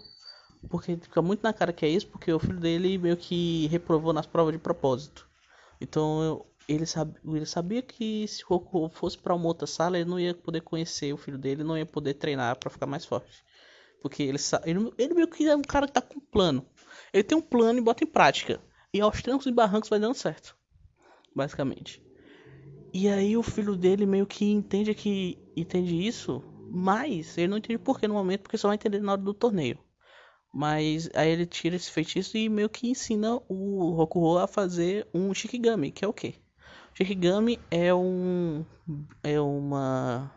Porque 0.69 0.97
fica 0.97 1.21
muito 1.21 1.41
na 1.41 1.53
cara 1.53 1.71
que 1.71 1.85
é 1.85 1.89
isso, 1.89 2.07
porque 2.07 2.31
o 2.33 2.39
filho 2.39 2.59
dele 2.59 2.97
meio 2.97 3.15
que 3.15 3.67
reprovou 3.67 4.11
nas 4.11 4.25
provas 4.25 4.53
de 4.53 4.59
propósito. 4.59 5.27
Então 5.79 6.45
ele, 6.67 6.85
sabe, 6.85 7.15
ele 7.25 7.45
sabia 7.45 7.81
que 7.81 8.27
se 8.27 8.43
o 8.43 8.47
Goku 8.47 8.89
fosse 8.89 9.17
para 9.17 9.33
uma 9.33 9.47
outra 9.47 9.65
sala, 9.65 9.97
ele 9.97 10.09
não 10.09 10.19
ia 10.19 10.35
poder 10.35 10.61
conhecer 10.61 11.11
o 11.11 11.17
filho 11.17 11.37
dele, 11.37 11.63
não 11.63 11.77
ia 11.77 11.85
poder 11.85 12.13
treinar 12.13 12.57
para 12.57 12.69
ficar 12.69 12.85
mais 12.85 13.05
forte. 13.05 13.43
Porque 14.01 14.23
ele, 14.23 14.37
ele, 14.65 14.93
ele 14.97 15.13
meio 15.13 15.27
que 15.27 15.47
é 15.47 15.55
um 15.55 15.61
cara 15.61 15.87
que 15.87 15.93
tá 15.93 16.01
com 16.01 16.19
um 16.19 16.21
plano. 16.31 16.65
Ele 17.11 17.23
tem 17.23 17.37
um 17.37 17.41
plano 17.41 17.79
e 17.79 17.81
bota 17.81 18.03
em 18.03 18.07
prática. 18.07 18.61
E 18.93 19.01
aos 19.01 19.21
trancos 19.21 19.47
e 19.47 19.51
barrancos 19.51 19.89
vai 19.89 19.99
dando 19.99 20.13
certo. 20.13 20.55
Basicamente. 21.35 22.01
E 22.93 23.07
aí 23.07 23.37
o 23.37 23.43
filho 23.43 23.75
dele 23.75 24.05
meio 24.05 24.25
que 24.25 24.45
entende 24.45 24.95
que 24.95 25.37
entende 25.55 25.95
isso, 26.07 26.43
mas 26.71 27.37
ele 27.37 27.47
não 27.47 27.57
entende 27.57 27.77
por 27.77 27.99
que 27.99 28.07
no 28.07 28.15
momento, 28.15 28.41
porque 28.41 28.57
só 28.57 28.67
vai 28.67 28.75
entender 28.75 28.99
na 28.99 29.13
hora 29.13 29.21
do 29.21 29.33
torneio. 29.33 29.77
Mas 30.51 31.09
aí 31.13 31.29
ele 31.29 31.45
tira 31.45 31.75
esse 31.75 31.91
feitiço 31.91 32.35
e 32.37 32.49
meio 32.49 32.69
que 32.69 32.89
ensina 32.89 33.39
o 33.47 33.91
Rokuho 33.91 34.39
a 34.39 34.47
fazer 34.47 35.07
um 35.13 35.33
Shikigami, 35.33 35.91
que 35.91 36.03
é 36.03 36.07
o 36.07 36.13
quê? 36.13 36.35
Shikigami 36.95 37.59
é 37.69 37.93
um. 37.93 38.65
É 39.21 39.39
uma. 39.39 40.33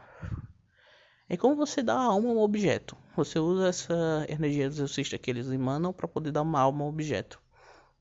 É 1.29 1.37
como 1.37 1.57
você 1.57 1.83
dá 1.83 1.95
alma 1.95 2.29
a 2.29 2.33
um 2.33 2.39
objeto. 2.39 2.97
Você 3.17 3.39
usa 3.39 3.69
essa 3.69 4.27
energia 4.29 4.69
do 4.69 4.75
exorcista 4.75 5.17
que 5.17 5.31
eles 5.31 5.51
emanam 5.51 5.93
para 5.93 6.07
poder 6.07 6.31
dar 6.31 6.43
uma 6.43 6.61
alma 6.61 6.85
a 6.85 6.87
um 6.87 6.91
objeto. 6.91 7.42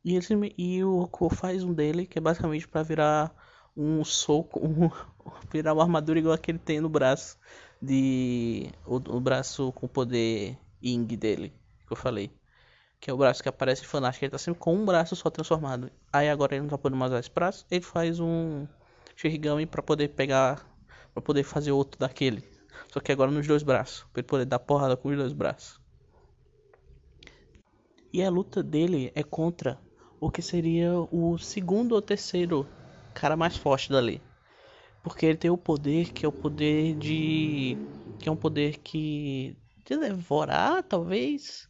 E, 0.04 0.16
esse, 0.16 0.34
e 0.58 0.84
o 0.84 1.00
Roku 1.00 1.30
faz 1.30 1.64
um 1.64 1.74
dele 1.74 2.06
que 2.06 2.18
é 2.18 2.22
basicamente 2.22 2.68
para 2.68 2.84
virar 2.84 3.36
um 3.76 4.04
soco, 4.04 4.60
um, 4.66 4.90
virar 5.52 5.74
uma 5.74 5.84
armadura 5.84 6.20
igual 6.20 6.34
a 6.34 6.38
que 6.38 6.52
ele 6.52 6.60
tem 6.60 6.82
no 6.82 6.90
braço 6.90 7.38
de 7.82 8.70
o, 8.86 8.96
o 8.96 9.20
braço 9.20 9.72
com 9.74 9.88
poder 9.88 10.58
Ing 10.82 11.16
dele, 11.16 11.54
que 11.88 11.94
eu 11.94 11.98
falei 11.98 12.32
que 13.02 13.10
é 13.10 13.14
o 13.14 13.18
braço 13.18 13.42
que 13.42 13.50
aparece 13.50 13.84
em 13.84 14.00
ele 14.22 14.30
tá 14.30 14.38
sempre 14.38 14.60
com 14.60 14.76
um 14.76 14.86
braço 14.86 15.16
só 15.16 15.32
transformado. 15.32 15.92
Aí 16.14 16.30
agora 16.30 16.54
ele 16.54 16.62
não 16.62 16.70
tá 16.70 16.78
podendo 16.78 17.00
mais 17.00 17.12
usar 17.12 17.20
esse 17.20 17.32
braço, 17.32 17.66
ele 17.72 17.84
faz 17.84 18.20
um 18.20 18.68
Shirigami 19.16 19.66
para 19.66 19.82
poder 19.82 20.10
pegar, 20.10 20.64
para 21.12 21.22
poder 21.22 21.44
fazer 21.44 21.72
outro 21.72 22.00
daquele. 22.00 22.44
Só 22.94 23.00
que 23.00 23.12
agora 23.12 23.32
nos 23.32 23.48
dois 23.48 23.64
braços, 23.64 24.06
para 24.14 24.22
ele 24.22 24.28
poder 24.28 24.46
dar 24.46 24.60
porrada 24.60 24.96
com 24.96 25.10
os 25.10 25.18
dois 25.18 25.34
braços. 25.34 25.82
E 28.14 28.22
a 28.24 28.30
luta 28.30 28.62
dele 28.62 29.12
é 29.16 29.24
contra 29.24 29.80
o 30.22 30.30
que 30.30 30.42
seria 30.42 30.94
o 31.12 31.38
segundo 31.40 31.94
ou 31.94 32.02
terceiro 32.02 32.68
cara 33.12 33.36
mais 33.36 33.58
forte 33.58 33.90
dali. 33.90 34.22
Porque 35.04 35.26
ele 35.26 35.38
tem 35.38 35.50
o 35.50 35.58
poder 35.58 36.14
que 36.14 36.24
é 36.24 36.30
o 36.30 36.32
poder 36.32 36.96
de. 36.96 37.76
que 38.20 38.30
é 38.30 38.32
um 38.32 38.36
poder 38.36 38.78
que. 38.78 39.58
de 39.84 39.98
devorar, 39.98 40.84
talvez. 40.84 41.68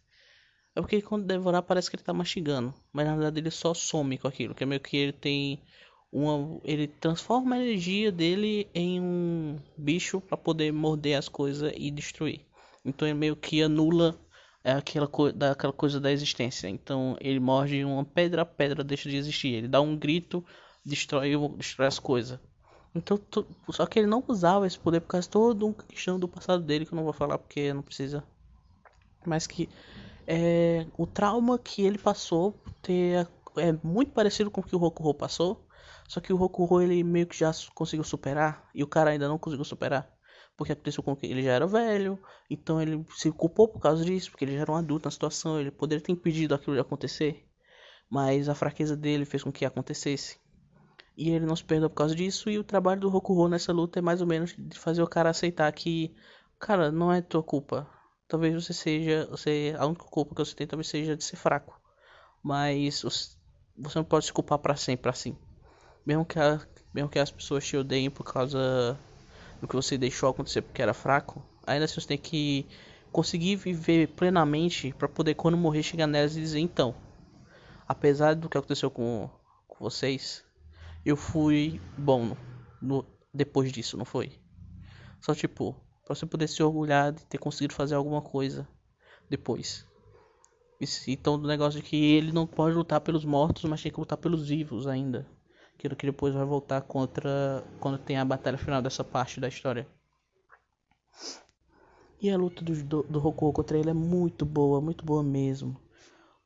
É 0.75 0.81
porque 0.81 1.01
quando 1.01 1.25
devorar 1.25 1.63
parece 1.63 1.89
que 1.89 1.95
ele 1.95 2.03
tá 2.03 2.13
mastigando. 2.13 2.73
Mas 2.91 3.05
na 3.05 3.15
verdade 3.15 3.39
ele 3.39 3.49
só 3.49 3.73
some 3.73 4.17
com 4.17 4.27
aquilo. 4.27 4.53
Que 4.53 4.63
é 4.63 4.67
meio 4.67 4.81
que 4.81 4.97
ele 4.97 5.13
tem 5.13 5.63
uma. 6.11 6.59
Ele 6.65 6.87
transforma 6.87 7.55
a 7.55 7.59
energia 7.59 8.11
dele 8.11 8.69
em 8.75 8.99
um 8.99 9.59
bicho 9.77 10.19
para 10.19 10.35
poder 10.35 10.73
morder 10.73 11.17
as 11.17 11.29
coisas 11.29 11.71
e 11.77 11.89
destruir. 11.89 12.41
Então 12.83 13.07
ele 13.07 13.17
meio 13.17 13.35
que 13.37 13.61
anula 13.63 14.19
aquela, 14.63 15.07
co 15.07 15.31
daquela 15.31 15.73
coisa 15.73 15.99
da 15.99 16.11
existência. 16.11 16.67
Então 16.67 17.15
ele 17.19 17.39
morde 17.39 17.83
uma 17.83 18.05
pedra, 18.05 18.43
a 18.43 18.45
pedra 18.45 18.83
deixa 18.83 19.09
de 19.09 19.17
existir. 19.17 19.53
Ele 19.53 19.67
dá 19.67 19.81
um 19.81 19.97
grito, 19.97 20.43
destrói, 20.85 21.31
destrói 21.57 21.87
as 21.87 21.99
coisas. 21.99 22.39
Então, 22.93 23.17
só 23.69 23.85
que 23.85 23.99
ele 23.99 24.07
não 24.07 24.23
usava 24.27 24.67
esse 24.67 24.77
poder 24.77 24.99
por 24.99 25.07
causa 25.07 25.25
de 25.25 25.31
todo 25.31 25.65
um 25.65 25.71
questão 25.71 26.19
do 26.19 26.27
passado 26.27 26.61
dele 26.61 26.85
que 26.85 26.93
eu 26.93 26.97
não 26.97 27.05
vou 27.05 27.13
falar 27.13 27.37
porque 27.37 27.73
não 27.73 27.81
precisa. 27.81 28.23
Mas 29.25 29.47
que 29.47 29.69
é, 30.27 30.85
o 30.97 31.07
trauma 31.07 31.57
que 31.57 31.83
ele 31.83 31.97
passou 31.97 32.53
ter, 32.81 33.27
é 33.57 33.71
muito 33.83 34.11
parecido 34.11 34.51
com 34.51 34.59
o 34.59 34.63
que 34.63 34.75
o 34.75 34.79
Rokuho 34.79 35.13
passou. 35.13 35.65
Só 36.07 36.19
que 36.19 36.33
o 36.33 36.35
Rokuho 36.35 36.81
ele 36.81 37.01
meio 37.03 37.25
que 37.25 37.37
já 37.37 37.51
conseguiu 37.73 38.03
superar 38.03 38.69
e 38.75 38.83
o 38.83 38.87
cara 38.87 39.11
ainda 39.11 39.29
não 39.29 39.37
conseguiu 39.37 39.63
superar. 39.63 40.11
Porque 40.57 40.73
aconteceu 40.73 41.03
com 41.03 41.15
que 41.15 41.25
ele 41.25 41.41
já 41.41 41.53
era 41.53 41.65
velho, 41.65 42.19
então 42.49 42.81
ele 42.81 43.03
se 43.15 43.31
culpou 43.31 43.67
por 43.67 43.79
causa 43.79 44.05
disso, 44.05 44.29
porque 44.29 44.45
ele 44.45 44.53
já 44.53 44.61
era 44.61 44.71
um 44.71 44.75
adulto 44.75 45.05
na 45.05 45.11
situação, 45.11 45.59
ele 45.59 45.71
poderia 45.71 46.03
ter 46.03 46.11
impedido 46.11 46.53
aquilo 46.53 46.75
de 46.75 46.81
acontecer, 46.81 47.47
mas 48.09 48.47
a 48.47 48.55
fraqueza 48.55 48.95
dele 48.95 49.25
fez 49.25 49.43
com 49.43 49.51
que 49.51 49.65
acontecesse. 49.65 50.39
E 51.17 51.29
ele 51.29 51.45
não 51.45 51.55
se 51.55 51.63
perdoou 51.63 51.89
por 51.89 51.95
causa 51.95 52.15
disso, 52.15 52.49
e 52.49 52.59
o 52.59 52.63
trabalho 52.63 53.01
do 53.01 53.09
Rokuho 53.09 53.47
nessa 53.47 53.73
luta 53.73 53.99
é 53.99 54.01
mais 54.01 54.21
ou 54.21 54.27
menos 54.27 54.55
de 54.57 54.77
fazer 54.77 55.01
o 55.01 55.07
cara 55.07 55.29
aceitar 55.29 55.71
que, 55.71 56.13
cara, 56.59 56.91
não 56.91 57.11
é 57.11 57.21
tua 57.21 57.41
culpa, 57.41 57.89
talvez 58.27 58.53
você 58.53 58.73
seja, 58.73 59.27
você 59.29 59.75
a 59.77 59.85
única 59.85 60.05
culpa 60.05 60.33
que 60.35 60.45
você 60.45 60.55
tem 60.55 60.67
talvez 60.67 60.87
seja 60.87 61.17
de 61.17 61.23
ser 61.23 61.35
fraco, 61.35 61.79
mas 62.41 63.01
você 63.77 63.99
não 63.99 64.05
pode 64.05 64.25
se 64.25 64.33
culpar 64.33 64.59
para 64.59 64.75
sempre 64.75 65.09
assim. 65.09 65.37
Mesmo 66.05 66.25
que, 66.25 66.39
a, 66.39 66.59
mesmo 66.93 67.09
que 67.09 67.19
as 67.19 67.29
pessoas 67.29 67.65
te 67.65 67.77
odeiem 67.77 68.09
por 68.09 68.23
causa 68.23 68.97
do 69.61 69.67
que 69.67 69.75
você 69.75 69.97
deixou 69.97 70.29
acontecer 70.29 70.61
porque 70.61 70.81
era 70.81 70.93
fraco, 70.93 71.41
ainda 71.65 71.85
assim 71.85 72.01
você 72.01 72.07
tem 72.07 72.17
que 72.17 72.67
conseguir 73.11 73.55
viver 73.55 74.07
plenamente 74.09 74.93
para 74.97 75.07
poder 75.07 75.35
quando 75.35 75.55
morrer 75.55 75.83
chegar 75.83 76.07
nelas 76.07 76.35
e 76.35 76.41
dizer 76.41 76.59
então, 76.59 76.95
apesar 77.87 78.35
do 78.35 78.49
que 78.49 78.57
aconteceu 78.57 78.89
com, 78.89 79.29
com 79.67 79.83
vocês, 79.83 80.43
eu 81.05 81.15
fui 81.15 81.79
bom 81.97 82.25
no, 82.25 82.37
no, 82.81 83.05
depois 83.33 83.71
disso, 83.71 83.97
não 83.97 84.05
foi? 84.05 84.31
Só 85.19 85.35
tipo, 85.35 85.75
para 86.03 86.15
você 86.15 86.25
poder 86.25 86.47
se 86.47 86.63
orgulhar 86.63 87.11
de 87.11 87.25
ter 87.25 87.37
conseguido 87.37 87.73
fazer 87.73 87.95
alguma 87.95 88.21
coisa 88.21 88.67
depois. 89.29 89.85
Então, 91.07 91.39
do 91.39 91.47
negócio 91.47 91.79
de 91.79 91.87
que 91.87 91.95
ele 91.95 92.31
não 92.31 92.47
pode 92.47 92.75
lutar 92.75 92.99
pelos 93.01 93.23
mortos, 93.23 93.65
mas 93.65 93.83
tem 93.83 93.91
que 93.91 93.99
lutar 93.99 94.17
pelos 94.17 94.47
vivos 94.47 94.87
ainda. 94.87 95.27
Aquilo 95.81 95.95
que 95.95 96.05
depois 96.05 96.31
vai 96.31 96.45
voltar 96.45 96.79
contra 96.81 97.63
quando 97.79 97.97
tem 97.97 98.15
a 98.15 98.23
batalha 98.23 98.55
final 98.55 98.83
dessa 98.83 99.03
parte 99.03 99.39
da 99.39 99.47
história. 99.47 99.87
E 102.21 102.29
a 102.29 102.37
luta 102.37 102.63
do, 102.63 102.83
do, 102.83 103.01
do 103.01 103.27
Hokuo 103.27 103.51
contra 103.51 103.79
ele 103.79 103.89
é 103.89 103.93
muito 103.93 104.45
boa, 104.45 104.79
muito 104.79 105.03
boa 105.03 105.23
mesmo. 105.23 105.81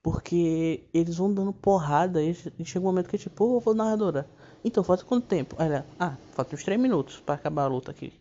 Porque 0.01 0.87
eles 0.93 1.17
vão 1.17 1.33
dando 1.33 1.51
porrada 1.51 2.23
e 2.23 2.33
chega 2.33 2.79
um 2.79 2.83
momento 2.87 3.09
que 3.09 3.17
é 3.17 3.19
tipo, 3.19 3.61
ô 3.61 3.73
narradora, 3.73 4.25
então 4.63 4.81
falta 4.85 5.03
quanto 5.03 5.27
tempo? 5.27 5.57
Ela, 5.59 5.85
ah, 5.99 6.15
falta 6.31 6.55
uns 6.55 6.63
3 6.63 6.79
minutos 6.79 7.19
para 7.19 7.35
acabar 7.35 7.63
a 7.63 7.67
luta 7.67 7.91
aqui. 7.91 8.13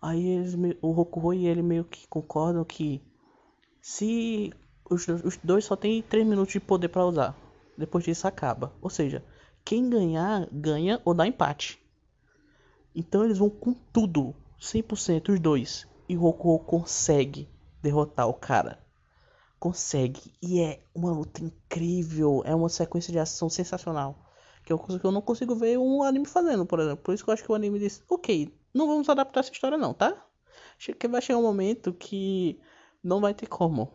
Aí 0.00 0.24
eles, 0.24 0.54
o 0.80 0.92
Rokuho 0.92 1.34
e 1.34 1.48
ele 1.48 1.62
meio 1.62 1.82
que 1.82 2.06
concordam 2.06 2.64
que 2.64 3.02
se 3.80 4.52
os, 4.88 5.08
os 5.08 5.36
dois 5.42 5.64
só 5.64 5.74
tem 5.74 6.00
3 6.00 6.24
minutos 6.24 6.52
de 6.52 6.60
poder 6.60 6.90
para 6.90 7.04
usar, 7.04 7.36
depois 7.76 8.04
disso 8.04 8.28
acaba. 8.28 8.72
Ou 8.80 8.88
seja, 8.88 9.20
quem 9.68 9.90
ganhar, 9.90 10.48
ganha 10.50 10.98
ou 11.04 11.12
dá 11.12 11.26
empate. 11.26 11.78
Então 12.96 13.22
eles 13.22 13.36
vão 13.36 13.50
com 13.50 13.74
tudo, 13.92 14.34
100% 14.58 15.28
os 15.28 15.38
dois. 15.38 15.86
E 16.08 16.16
o 16.16 16.20
Rokuho 16.20 16.60
consegue 16.60 17.46
derrotar 17.82 18.26
o 18.26 18.32
cara. 18.32 18.82
Consegue. 19.60 20.32
E 20.40 20.62
é 20.62 20.80
uma 20.94 21.12
luta 21.12 21.44
incrível. 21.44 22.40
É 22.46 22.54
uma 22.54 22.70
sequência 22.70 23.12
de 23.12 23.18
ação 23.18 23.50
sensacional. 23.50 24.18
Que 24.64 24.72
é 24.72 24.74
uma 24.74 24.82
coisa 24.82 24.98
que 24.98 25.06
eu 25.06 25.12
não 25.12 25.20
consigo 25.20 25.54
ver 25.54 25.78
um 25.78 26.02
anime 26.02 26.24
fazendo, 26.24 26.64
por 26.64 26.80
exemplo. 26.80 27.04
Por 27.04 27.12
isso 27.12 27.22
que 27.22 27.28
eu 27.28 27.34
acho 27.34 27.44
que 27.44 27.52
o 27.52 27.54
anime 27.54 27.78
diz: 27.78 28.02
Ok, 28.08 28.50
não 28.72 28.86
vamos 28.86 29.06
adaptar 29.10 29.40
essa 29.40 29.52
história, 29.52 29.76
não, 29.76 29.92
tá? 29.92 30.16
Que 30.98 31.08
vai 31.08 31.20
chegar 31.20 31.40
um 31.40 31.42
momento 31.42 31.92
que 31.92 32.58
não 33.04 33.20
vai 33.20 33.34
ter 33.34 33.46
como 33.46 33.92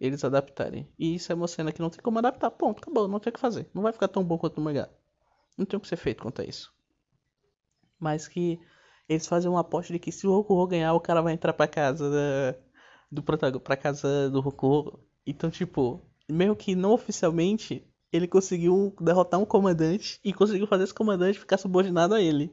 eles 0.00 0.24
adaptarem. 0.24 0.88
E 0.98 1.14
isso 1.14 1.30
é 1.30 1.34
uma 1.36 1.46
cena 1.46 1.70
que 1.70 1.80
não 1.80 1.90
tem 1.90 2.00
como 2.00 2.18
adaptar. 2.18 2.50
Ponto, 2.50 2.80
acabou, 2.82 3.06
não 3.06 3.20
tem 3.20 3.30
o 3.30 3.34
que 3.34 3.38
fazer. 3.38 3.70
Não 3.72 3.82
vai 3.82 3.92
ficar 3.92 4.08
tão 4.08 4.24
bom 4.24 4.36
quanto 4.36 4.58
o 4.58 4.60
mangá. 4.60 4.90
Não 5.56 5.66
tem 5.66 5.76
o 5.76 5.80
que 5.80 5.88
ser 5.88 5.96
feito 5.96 6.22
quanto 6.22 6.42
a 6.42 6.44
isso. 6.44 6.72
Mas 7.98 8.26
que 8.26 8.58
eles 9.08 9.26
fazem 9.26 9.50
uma 9.50 9.60
aposta 9.60 9.92
de 9.92 9.98
que 9.98 10.10
se 10.10 10.26
o 10.26 10.32
Rokuho 10.32 10.66
ganhar, 10.66 10.92
o 10.94 11.00
cara 11.00 11.20
vai 11.20 11.32
entrar 11.32 11.52
pra 11.52 11.68
casa 11.68 12.10
da, 12.10 12.58
do 13.10 13.22
protagonista, 13.22 13.64
pra 13.64 13.76
casa 13.76 14.30
do 14.30 14.40
Rokuho. 14.40 14.98
Então, 15.26 15.50
tipo, 15.50 16.04
meio 16.28 16.56
que 16.56 16.74
não 16.74 16.92
oficialmente, 16.92 17.86
ele 18.12 18.26
conseguiu 18.26 18.94
derrotar 19.00 19.40
um 19.40 19.44
comandante 19.44 20.20
e 20.24 20.32
conseguiu 20.32 20.66
fazer 20.66 20.84
esse 20.84 20.94
comandante 20.94 21.38
ficar 21.38 21.58
subordinado 21.58 22.14
a 22.14 22.20
ele. 22.20 22.52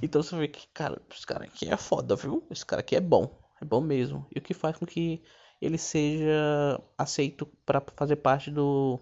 Então 0.00 0.22
você 0.22 0.36
vê 0.36 0.48
que, 0.48 0.66
cara, 0.68 1.00
esse 1.10 1.26
cara 1.26 1.44
aqui 1.44 1.68
é 1.68 1.76
foda, 1.76 2.16
viu? 2.16 2.46
Esse 2.50 2.64
cara 2.64 2.80
aqui 2.80 2.96
é 2.96 3.00
bom. 3.00 3.38
É 3.60 3.64
bom 3.64 3.80
mesmo. 3.80 4.26
E 4.34 4.38
o 4.38 4.42
que 4.42 4.54
faz 4.54 4.76
com 4.76 4.86
que 4.86 5.22
ele 5.60 5.78
seja 5.78 6.80
aceito 6.98 7.46
para 7.64 7.82
fazer 7.96 8.16
parte 8.16 8.50
do 8.50 9.00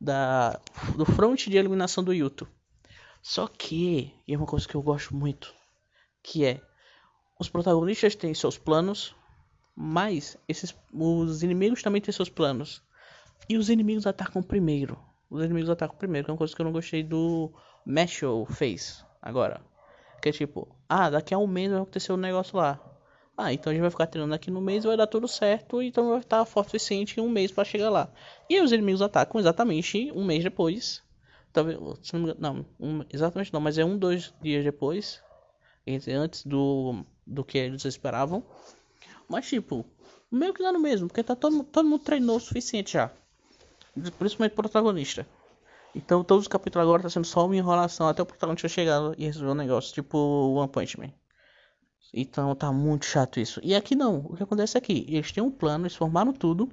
da 0.00 0.58
do 0.96 1.04
front 1.04 1.46
de 1.48 1.56
eliminação 1.56 2.02
do 2.02 2.12
Yuto. 2.12 2.48
Só 3.22 3.46
que, 3.46 4.12
e 4.26 4.34
é 4.34 4.36
uma 4.36 4.46
coisa 4.46 4.66
que 4.66 4.74
eu 4.74 4.82
gosto 4.82 5.14
muito, 5.14 5.54
que 6.20 6.44
é 6.44 6.60
os 7.38 7.48
protagonistas 7.48 8.16
têm 8.16 8.34
seus 8.34 8.58
planos, 8.58 9.14
mas 9.76 10.36
esses 10.48 10.74
os 10.92 11.42
inimigos 11.44 11.82
também 11.82 12.02
têm 12.02 12.12
seus 12.12 12.28
planos. 12.28 12.82
E 13.48 13.56
os 13.56 13.70
inimigos 13.70 14.06
atacam 14.06 14.42
primeiro. 14.42 14.98
Os 15.30 15.42
inimigos 15.42 15.70
atacam 15.70 15.96
primeiro, 15.96 16.24
que 16.24 16.30
é 16.30 16.34
uma 16.34 16.38
coisa 16.38 16.54
que 16.54 16.60
eu 16.60 16.64
não 16.64 16.72
gostei 16.72 17.02
do 17.04 17.52
Mashal 17.86 18.44
fez 18.44 19.04
agora. 19.20 19.60
Que 20.20 20.28
é 20.28 20.32
tipo, 20.32 20.68
ah, 20.88 21.08
daqui 21.08 21.32
a 21.32 21.38
um 21.38 21.46
mês 21.46 21.70
vai 21.70 21.80
acontecer 21.80 22.12
um 22.12 22.16
negócio 22.16 22.56
lá. 22.56 22.80
Ah, 23.36 23.52
então 23.52 23.70
a 23.70 23.74
gente 23.74 23.82
vai 23.82 23.90
ficar 23.90 24.06
treinando 24.08 24.34
aqui 24.34 24.50
no 24.50 24.60
mês, 24.60 24.84
vai 24.84 24.96
dar 24.96 25.06
tudo 25.06 25.26
certo, 25.26 25.80
então 25.80 26.10
vai 26.10 26.18
estar 26.18 26.44
forte 26.44 26.68
o 26.68 26.70
suficiente 26.70 27.18
em 27.18 27.22
um 27.22 27.28
mês 27.28 27.50
para 27.50 27.64
chegar 27.64 27.88
lá. 27.88 28.12
E 28.50 28.56
aí 28.56 28.62
os 28.62 28.72
inimigos 28.72 29.00
atacam 29.00 29.40
exatamente 29.40 30.12
um 30.12 30.24
mês 30.24 30.42
depois. 30.42 31.02
Talvez, 31.52 31.78
não, 32.12 32.34
não 32.38 32.66
um, 32.80 33.04
exatamente 33.12 33.52
não, 33.52 33.60
mas 33.60 33.78
é 33.78 33.84
um, 33.84 33.98
dois 33.98 34.32
dias 34.40 34.64
depois. 34.64 35.22
Antes 36.08 36.46
do, 36.46 37.04
do 37.26 37.44
que 37.44 37.58
eles 37.58 37.84
esperavam. 37.84 38.42
Mas 39.28 39.48
tipo, 39.48 39.84
meio 40.30 40.54
que 40.54 40.62
dá 40.62 40.72
no 40.72 40.80
mesmo, 40.80 41.08
porque 41.08 41.22
tá 41.22 41.34
todo, 41.34 41.64
todo 41.64 41.88
mundo 41.88 42.02
treinou 42.02 42.36
o 42.36 42.40
suficiente 42.40 42.92
já. 42.92 43.10
Principalmente 44.18 44.52
o 44.52 44.56
protagonista. 44.56 45.26
Então 45.94 46.24
todos 46.24 46.44
os 46.44 46.48
capítulos 46.48 46.86
agora 46.86 47.02
tá 47.02 47.10
sendo 47.10 47.26
só 47.26 47.44
uma 47.44 47.56
enrolação 47.56 48.08
até 48.08 48.22
o 48.22 48.26
protagonista 48.26 48.68
chegar 48.68 49.00
e 49.18 49.26
resolver 49.26 49.50
o 49.50 49.52
um 49.52 49.56
negócio, 49.56 49.92
tipo 49.92 50.16
One 50.18 50.70
Punch 50.70 50.98
Man. 50.98 51.12
Então 52.14 52.54
tá 52.54 52.72
muito 52.72 53.04
chato 53.04 53.40
isso. 53.40 53.60
E 53.62 53.74
aqui 53.74 53.94
não. 53.94 54.18
O 54.18 54.36
que 54.36 54.42
acontece 54.42 54.76
aqui? 54.76 55.06
Eles 55.08 55.32
têm 55.32 55.42
um 55.42 55.50
plano, 55.50 55.84
eles 55.84 55.96
formaram 55.96 56.32
tudo. 56.32 56.70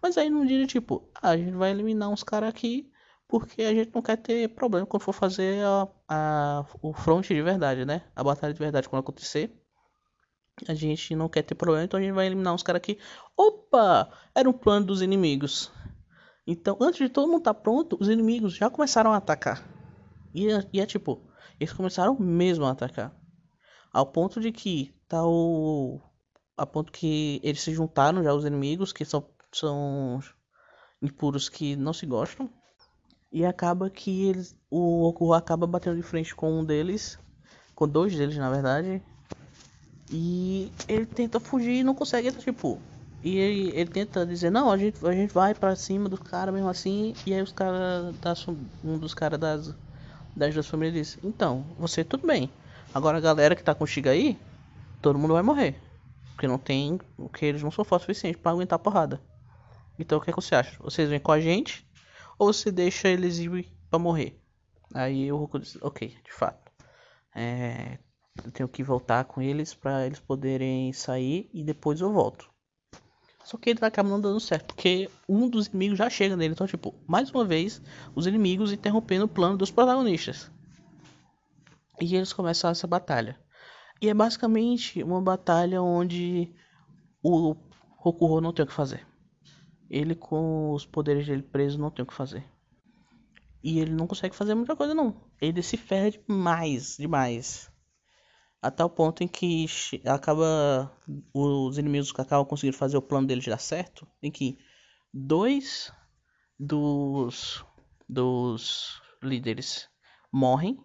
Mas 0.00 0.18
aí 0.18 0.28
não 0.28 0.44
diria 0.44 0.66
tipo, 0.66 1.08
ah, 1.14 1.30
a 1.30 1.36
gente 1.36 1.52
vai 1.52 1.70
eliminar 1.70 2.08
uns 2.08 2.24
caras 2.24 2.48
aqui. 2.48 2.91
Porque 3.32 3.62
a 3.62 3.72
gente 3.72 3.90
não 3.94 4.02
quer 4.02 4.18
ter 4.18 4.46
problema 4.50 4.86
quando 4.86 5.04
for 5.04 5.14
fazer 5.14 5.64
a, 5.64 5.88
a, 6.06 6.66
o 6.82 6.92
front 6.92 7.26
de 7.26 7.40
verdade, 7.40 7.82
né? 7.86 8.02
A 8.14 8.22
batalha 8.22 8.52
de 8.52 8.58
verdade 8.58 8.90
quando 8.90 9.00
acontecer. 9.00 9.50
A 10.68 10.74
gente 10.74 11.16
não 11.16 11.30
quer 11.30 11.40
ter 11.40 11.54
problema, 11.54 11.82
então 11.82 11.98
a 11.98 12.02
gente 12.02 12.12
vai 12.12 12.26
eliminar 12.26 12.52
uns 12.52 12.62
caras 12.62 12.80
aqui. 12.80 12.98
Opa! 13.34 14.10
Era 14.34 14.50
um 14.50 14.52
plano 14.52 14.84
dos 14.84 15.00
inimigos. 15.00 15.72
Então, 16.46 16.76
antes 16.78 16.98
de 16.98 17.08
todo 17.08 17.26
mundo 17.26 17.38
estar 17.38 17.54
tá 17.54 17.60
pronto, 17.60 17.96
os 17.98 18.10
inimigos 18.10 18.52
já 18.52 18.68
começaram 18.68 19.14
a 19.14 19.16
atacar. 19.16 19.66
E, 20.34 20.52
é, 20.52 20.68
e 20.70 20.78
é 20.78 20.84
tipo, 20.84 21.26
eles 21.58 21.72
começaram 21.72 22.14
mesmo 22.20 22.66
a 22.66 22.72
atacar. 22.72 23.18
Ao 23.90 24.04
ponto 24.04 24.42
de 24.42 24.52
que 24.52 24.94
tá 25.08 25.24
o. 25.24 26.02
A 26.54 26.66
ponto 26.66 26.92
que 26.92 27.40
eles 27.42 27.62
se 27.62 27.72
juntaram 27.72 28.22
já 28.22 28.34
os 28.34 28.44
inimigos, 28.44 28.92
que 28.92 29.06
são, 29.06 29.26
são 29.50 30.20
impuros 31.00 31.48
que 31.48 31.74
não 31.76 31.94
se 31.94 32.04
gostam. 32.04 32.52
E 33.32 33.46
acaba 33.46 33.88
que 33.88 34.26
eles. 34.26 34.54
O 34.70 35.04
Okuo 35.04 35.32
acaba 35.32 35.66
batendo 35.66 35.96
de 35.96 36.02
frente 36.02 36.34
com 36.34 36.60
um 36.60 36.64
deles. 36.64 37.18
Com 37.74 37.88
dois 37.88 38.14
deles 38.14 38.36
na 38.36 38.50
verdade. 38.50 39.02
E 40.10 40.70
ele 40.86 41.06
tenta 41.06 41.40
fugir 41.40 41.76
e 41.76 41.82
não 41.82 41.94
consegue, 41.94 42.30
tipo. 42.32 42.78
E 43.24 43.38
ele, 43.38 43.70
ele 43.74 43.90
tenta 43.90 44.26
dizer, 44.26 44.50
não, 44.50 44.70
a 44.70 44.76
gente, 44.76 45.04
a 45.06 45.12
gente 45.12 45.32
vai 45.32 45.54
pra 45.54 45.74
cima 45.74 46.08
dos 46.08 46.20
caras 46.20 46.52
mesmo 46.52 46.68
assim. 46.68 47.14
E 47.24 47.32
aí 47.32 47.40
os 47.40 47.52
caras. 47.52 48.14
Um 48.84 48.98
dos 48.98 49.14
caras 49.14 49.40
das, 49.40 49.74
das 50.36 50.52
duas 50.52 50.66
famílias 50.66 50.94
diz, 50.94 51.18
então, 51.24 51.64
você 51.78 52.04
tudo 52.04 52.26
bem. 52.26 52.50
Agora 52.92 53.16
a 53.16 53.20
galera 53.20 53.56
que 53.56 53.62
tá 53.62 53.74
contigo 53.74 54.10
aí, 54.10 54.38
todo 55.00 55.18
mundo 55.18 55.32
vai 55.32 55.42
morrer. 55.42 55.80
Porque 56.34 56.46
não 56.46 56.58
tem. 56.58 57.00
Porque 57.16 57.46
eles 57.46 57.62
não 57.62 57.70
são 57.70 57.84
fortes 57.84 58.04
o 58.04 58.06
suficiente 58.08 58.36
pra 58.36 58.52
aguentar 58.52 58.76
a 58.76 58.78
porrada. 58.78 59.18
Então 59.98 60.18
o 60.18 60.20
que, 60.20 60.28
é 60.28 60.32
que 60.34 60.40
você 60.40 60.54
acha? 60.54 60.76
Vocês 60.82 61.08
vêm 61.08 61.20
com 61.20 61.32
a 61.32 61.40
gente? 61.40 61.86
Ou 62.38 62.52
você 62.52 62.70
deixa 62.70 63.08
eles 63.08 63.38
ir 63.38 63.72
pra 63.90 63.98
morrer? 63.98 64.40
Aí 64.94 65.30
o 65.32 65.36
Roku 65.36 65.58
diz, 65.58 65.78
ok, 65.80 66.08
de 66.24 66.32
fato. 66.32 66.70
É, 67.34 67.98
eu 68.44 68.50
tenho 68.50 68.68
que 68.68 68.82
voltar 68.82 69.24
com 69.24 69.40
eles 69.40 69.74
para 69.74 70.06
eles 70.06 70.20
poderem 70.20 70.92
sair 70.92 71.48
e 71.52 71.62
depois 71.62 72.00
eu 72.00 72.12
volto. 72.12 72.50
Só 73.44 73.56
que 73.56 73.70
ele 73.70 73.78
acaba 73.82 74.08
não 74.08 74.20
dando 74.20 74.38
certo, 74.38 74.66
porque 74.66 75.10
um 75.28 75.48
dos 75.48 75.66
inimigos 75.66 75.98
já 75.98 76.08
chega 76.08 76.36
nele. 76.36 76.54
Então, 76.54 76.66
tipo, 76.66 76.94
mais 77.06 77.30
uma 77.30 77.44
vez, 77.44 77.82
os 78.14 78.26
inimigos 78.26 78.72
interrompendo 78.72 79.24
o 79.24 79.28
plano 79.28 79.56
dos 79.56 79.70
protagonistas. 79.70 80.50
E 82.00 82.14
eles 82.14 82.32
começam 82.32 82.70
essa 82.70 82.86
batalha. 82.86 83.38
E 84.00 84.08
é 84.08 84.14
basicamente 84.14 85.02
uma 85.02 85.20
batalha 85.20 85.82
onde 85.82 86.52
o 87.22 87.54
Rokuho 87.96 88.40
não 88.40 88.52
tem 88.52 88.64
o 88.64 88.68
que 88.68 88.72
fazer. 88.74 89.06
Ele 89.92 90.14
com 90.14 90.72
os 90.72 90.86
poderes 90.86 91.26
dele 91.26 91.42
preso 91.42 91.78
não 91.78 91.90
tem 91.90 92.02
o 92.02 92.06
que 92.06 92.14
fazer. 92.14 92.44
E 93.62 93.78
ele 93.78 93.92
não 93.92 94.06
consegue 94.06 94.34
fazer 94.34 94.54
muita 94.54 94.74
coisa 94.74 94.94
não. 94.94 95.30
Ele 95.40 95.62
se 95.62 95.76
ferra 95.76 96.10
demais, 96.10 96.96
demais. 96.96 97.70
Até 98.60 98.82
o 98.84 98.90
ponto 98.90 99.22
em 99.22 99.28
que 99.28 99.66
acaba 100.06 100.90
os 101.34 101.76
inimigos 101.76 102.10
que 102.10 102.20
acabam 102.20 102.46
conseguindo 102.46 102.76
fazer 102.76 102.96
o 102.96 103.02
plano 103.02 103.26
deles 103.26 103.44
dar 103.44 103.58
certo, 103.58 104.08
em 104.22 104.30
que 104.30 104.58
dois 105.12 105.92
dos 106.58 107.64
dos 108.08 109.00
líderes 109.22 109.88
morrem 110.32 110.78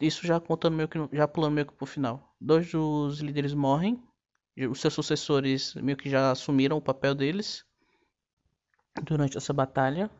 isso 0.00 0.26
já 0.26 0.38
contando 0.38 0.76
meio 0.76 0.88
que 0.88 0.98
já 1.12 1.26
pulando 1.26 1.54
meio 1.54 1.66
que 1.66 1.74
pro 1.74 1.86
final. 1.86 2.34
Dois 2.40 2.70
dos 2.70 3.20
líderes 3.20 3.54
morrem, 3.54 4.02
os 4.64 4.80
seus 4.80 4.94
sucessores 4.94 5.74
meio 5.74 5.96
que 5.96 6.08
já 6.08 6.30
assumiram 6.30 6.78
o 6.78 6.82
papel 6.82 7.14
deles 7.14 7.64
durante 9.02 9.36
essa 9.36 9.52
batalha, 9.52 10.10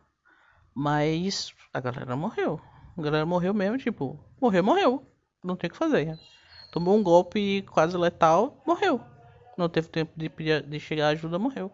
mas 0.75 1.53
a 1.73 1.79
galera 1.79 2.15
morreu. 2.15 2.61
A 2.95 3.01
galera 3.01 3.25
morreu 3.25 3.53
mesmo, 3.53 3.77
tipo, 3.77 4.19
morreu, 4.39 4.63
morreu. 4.63 5.05
Não 5.43 5.55
tem 5.55 5.67
o 5.67 5.71
que 5.71 5.77
fazer. 5.77 6.19
Tomou 6.71 6.95
um 6.95 7.01
golpe 7.01 7.63
quase 7.63 7.97
letal, 7.97 8.61
morreu. 8.65 9.01
Não 9.57 9.67
teve 9.67 9.87
tempo 9.87 10.11
de, 10.15 10.29
de 10.61 10.79
chegar 10.79 11.09
ajuda, 11.09 11.39
morreu. 11.39 11.71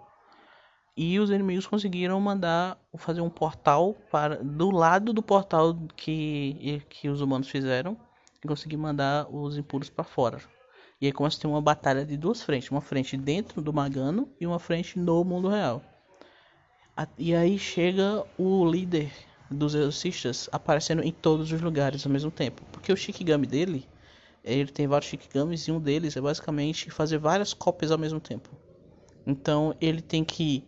E 0.96 1.20
os 1.20 1.32
inimigos 1.32 1.68
conseguiram 1.68 2.20
mandar 2.22 2.78
fazer 2.98 3.20
um 3.22 3.30
portal 3.30 3.96
para 4.12 4.44
do 4.44 4.70
lado 4.70 5.12
do 5.12 5.24
portal 5.24 5.76
que, 5.96 6.84
que 6.88 7.10
os 7.10 7.20
humanos 7.20 7.50
fizeram 7.50 7.98
e 8.44 8.48
conseguir 8.48 8.78
mandar 8.78 9.28
os 9.30 9.58
impuros 9.58 9.90
para 9.90 10.04
fora. 10.04 10.40
E 11.02 11.06
aí 11.06 11.12
começa 11.12 11.38
a 11.38 11.42
ter 11.42 11.48
uma 11.48 11.62
batalha 11.62 12.06
de 12.06 12.16
duas 12.16 12.42
frentes, 12.42 12.72
uma 12.72 12.82
frente 12.82 13.18
dentro 13.18 13.62
do 13.62 13.74
Magano 13.74 14.30
e 14.40 14.48
uma 14.48 14.60
frente 14.60 14.98
no 14.98 15.24
mundo 15.24 15.50
real. 15.50 15.82
E 17.18 17.36
aí 17.36 17.58
chega 17.58 18.24
o 18.38 18.66
líder 18.66 19.12
dos 19.50 19.76
exorcistas 19.76 20.50
aparecendo 20.52 21.04
em 21.04 21.12
todos 21.12 21.52
os 21.52 21.62
lugares 21.62 22.06
ao 22.06 22.12
mesmo 22.12 22.32
tempo, 22.32 22.64
porque 22.72 22.92
o 22.92 22.96
Shikigami 22.96 23.46
dele, 23.46 23.88
ele 24.44 24.72
tem 24.72 24.88
vários 24.88 25.10
Shikigamis 25.10 25.68
e 25.68 25.72
um 25.72 25.80
deles 25.80 26.16
é 26.16 26.22
basicamente 26.22 26.90
fazer 26.90 27.18
várias 27.18 27.54
cópias 27.54 27.92
ao 27.92 27.98
mesmo 27.98 28.20
tempo. 28.20 28.50
Então 29.26 29.76
ele 29.82 30.02
tem 30.02 30.24
que 30.24 30.64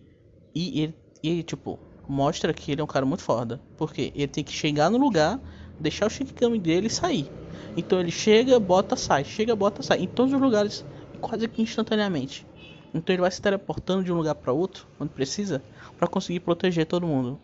e 0.55 0.81
ele, 0.81 0.95
e, 1.21 1.43
tipo, 1.43 1.77
mostra 2.07 2.53
que 2.53 2.71
ele 2.71 2.79
é 2.79 2.83
um 2.83 2.87
cara 2.87 3.05
muito 3.05 3.23
foda. 3.23 3.59
Porque 3.75 4.13
ele 4.15 4.27
tem 4.27 4.43
que 4.43 4.53
chegar 4.53 4.89
no 4.89 4.97
lugar, 4.97 5.39
deixar 5.79 6.07
o 6.07 6.09
Shikigami 6.09 6.59
dele 6.59 6.87
e 6.87 6.89
sair. 6.89 7.29
Então 7.77 7.99
ele 7.99 8.11
chega, 8.11 8.59
bota, 8.59 8.95
sai. 8.95 9.23
Chega, 9.23 9.55
bota, 9.55 9.83
sai. 9.83 9.99
Em 9.99 10.07
todos 10.07 10.33
os 10.33 10.41
lugares, 10.41 10.85
quase 11.21 11.47
que 11.47 11.61
instantaneamente. 11.61 12.45
Então 12.93 13.13
ele 13.13 13.21
vai 13.21 13.31
se 13.31 13.41
teleportando 13.41 14.03
de 14.03 14.11
um 14.11 14.15
lugar 14.15 14.35
para 14.35 14.53
outro, 14.53 14.87
quando 14.97 15.09
precisa, 15.09 15.61
para 15.97 16.07
conseguir 16.07 16.39
proteger 16.39 16.85
todo 16.85 17.05
mundo. 17.05 17.39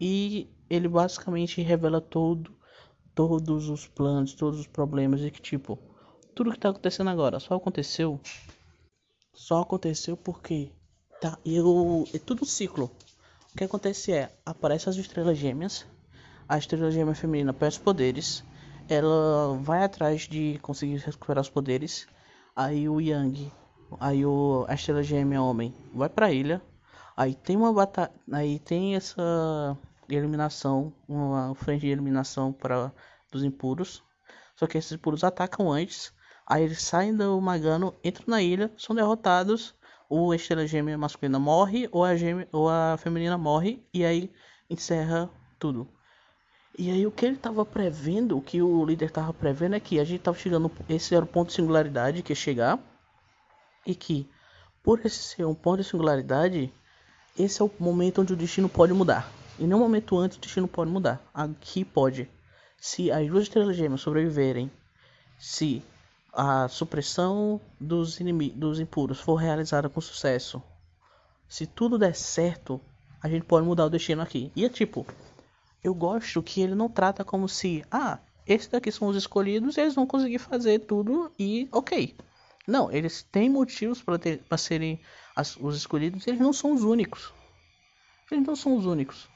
E 0.00 0.48
ele 0.68 0.88
basicamente 0.88 1.62
revela 1.62 2.00
todo, 2.00 2.52
todos 3.14 3.68
os 3.68 3.86
planos, 3.86 4.34
todos 4.34 4.58
os 4.60 4.66
problemas 4.66 5.22
e 5.22 5.30
que 5.30 5.40
tipo, 5.40 5.78
tudo 6.34 6.50
que 6.50 6.58
tá 6.58 6.70
acontecendo 6.70 7.08
agora 7.08 7.38
só 7.38 7.54
aconteceu 7.54 8.20
só 9.36 9.60
aconteceu 9.60 10.16
porque 10.16 10.72
tá 11.20 11.38
eu 11.44 12.08
é 12.12 12.18
tudo 12.18 12.42
um 12.42 12.46
ciclo. 12.46 12.90
O 13.52 13.56
que 13.56 13.64
acontece 13.64 14.12
é, 14.12 14.30
aparecem 14.44 14.90
as 14.90 14.96
estrelas 14.96 15.38
gêmeas, 15.38 15.86
a 16.48 16.58
estrela 16.58 16.90
gêmea 16.90 17.14
feminina 17.14 17.52
perde 17.52 17.76
os 17.76 17.82
poderes, 17.82 18.44
ela 18.88 19.58
vai 19.60 19.84
atrás 19.84 20.22
de 20.22 20.58
conseguir 20.62 20.96
recuperar 20.98 21.42
os 21.42 21.50
poderes, 21.50 22.06
aí 22.54 22.88
o 22.88 23.00
Yang, 23.00 23.52
aí 23.98 24.24
o 24.24 24.64
a 24.68 24.74
estrela 24.74 25.02
gêmea 25.02 25.42
homem 25.42 25.74
vai 25.94 26.08
para 26.08 26.26
a 26.26 26.32
ilha, 26.32 26.62
aí 27.16 27.34
tem 27.34 27.56
uma 27.56 27.72
batalha, 27.72 28.12
aí 28.32 28.58
tem 28.58 28.94
essa 28.94 29.76
eliminação, 30.08 30.92
uma 31.08 31.54
frente 31.54 31.82
de 31.82 31.88
eliminação 31.88 32.52
para 32.52 32.92
dos 33.30 33.42
impuros. 33.42 34.02
Só 34.54 34.66
que 34.66 34.78
esses 34.78 34.92
impuros 34.92 35.24
atacam 35.24 35.70
antes. 35.70 36.12
Aí 36.46 36.62
eles 36.62 36.82
saem 36.82 37.14
do 37.14 37.40
Magano, 37.40 37.94
entram 38.04 38.24
na 38.28 38.42
ilha, 38.42 38.72
são 38.78 38.94
derrotados. 38.94 39.74
Ou 40.08 40.30
a 40.30 40.36
estrela 40.36 40.66
gêmea 40.66 40.96
masculina 40.96 41.38
morre, 41.38 41.88
ou 41.90 42.04
a, 42.04 42.16
gêmea, 42.16 42.48
ou 42.52 42.68
a 42.68 42.96
feminina 42.96 43.36
morre, 43.36 43.84
e 43.92 44.04
aí 44.04 44.32
encerra 44.70 45.28
tudo. 45.58 45.88
E 46.78 46.90
aí 46.90 47.06
o 47.06 47.10
que 47.10 47.24
ele 47.24 47.36
estava 47.36 47.64
prevendo, 47.64 48.36
o 48.36 48.42
que 48.42 48.60
o 48.60 48.84
líder 48.84 49.06
estava 49.06 49.32
prevendo 49.32 49.76
é 49.76 49.80
que 49.80 49.98
a 49.98 50.04
gente 50.04 50.18
estava 50.18 50.36
chegando, 50.36 50.70
esse 50.88 51.14
era 51.14 51.24
o 51.24 51.28
ponto 51.28 51.48
de 51.48 51.54
singularidade 51.54 52.22
que 52.22 52.32
ia 52.32 52.36
chegar, 52.36 52.78
e 53.86 53.94
que 53.94 54.28
por 54.82 55.00
esse 55.04 55.22
ser 55.22 55.46
um 55.46 55.54
ponto 55.54 55.82
de 55.82 55.88
singularidade, 55.88 56.72
esse 57.38 57.62
é 57.62 57.64
o 57.64 57.70
momento 57.78 58.20
onde 58.20 58.34
o 58.34 58.36
destino 58.36 58.68
pode 58.68 58.92
mudar. 58.92 59.30
Em 59.58 59.66
nenhum 59.66 59.80
momento 59.80 60.18
antes 60.18 60.36
o 60.36 60.40
destino 60.40 60.68
pode 60.68 60.90
mudar. 60.90 61.20
Aqui 61.32 61.84
pode. 61.84 62.28
Se 62.78 63.10
as 63.10 63.26
duas 63.26 63.44
estrelas 63.44 63.74
gêmeas 63.74 64.02
sobreviverem, 64.02 64.70
se 65.38 65.82
a 66.32 66.68
supressão 66.68 67.58
dos, 67.80 68.18
dos 68.54 68.78
impuros 68.78 69.18
for 69.18 69.36
realizada 69.36 69.88
com 69.88 70.00
sucesso, 70.00 70.62
se 71.48 71.66
tudo 71.66 71.98
der 71.98 72.14
certo, 72.14 72.78
a 73.22 73.28
gente 73.28 73.44
pode 73.46 73.66
mudar 73.66 73.86
o 73.86 73.90
destino 73.90 74.20
aqui. 74.20 74.52
E 74.54 74.64
é 74.64 74.68
tipo, 74.68 75.06
eu 75.86 75.94
gosto 75.94 76.42
que 76.42 76.60
ele 76.60 76.74
não 76.74 76.88
trata 76.88 77.24
como 77.24 77.48
se, 77.48 77.84
ah, 77.90 78.18
esses 78.46 78.68
daqui 78.68 78.90
são 78.90 79.08
os 79.08 79.16
escolhidos, 79.16 79.78
eles 79.78 79.94
vão 79.94 80.06
conseguir 80.06 80.38
fazer 80.38 80.80
tudo 80.80 81.30
e 81.38 81.68
ok. 81.70 82.16
Não, 82.66 82.90
eles 82.90 83.22
têm 83.22 83.48
motivos 83.48 84.02
para 84.02 84.58
serem 84.58 85.00
as, 85.34 85.56
os 85.56 85.76
escolhidos, 85.76 86.26
eles 86.26 86.40
não 86.40 86.52
são 86.52 86.72
os 86.72 86.82
únicos. 86.82 87.32
Eles 88.30 88.44
não 88.44 88.56
são 88.56 88.76
os 88.76 88.84
únicos. 88.84 89.28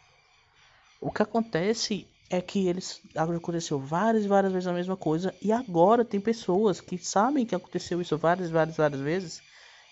O 1.01 1.13
que 1.13 1.23
acontece 1.23 2.09
é 2.29 2.41
que 2.41 2.67
eles 2.67 3.01
aconteceu 3.15 3.79
várias 3.79 4.25
e 4.25 4.29
várias 4.29 4.53
vezes 4.53 4.67
a 4.67 4.73
mesma 4.73 4.97
coisa 4.97 5.35
e 5.41 5.51
agora 5.53 6.05
tem 6.05 6.21
pessoas 6.21 6.81
que 6.81 6.99
sabem 6.99 7.47
que 7.47 7.55
aconteceu 7.55 8.01
isso 8.01 8.17
várias, 8.19 8.51
várias, 8.51 8.77
várias 8.77 9.01
vezes 9.01 9.43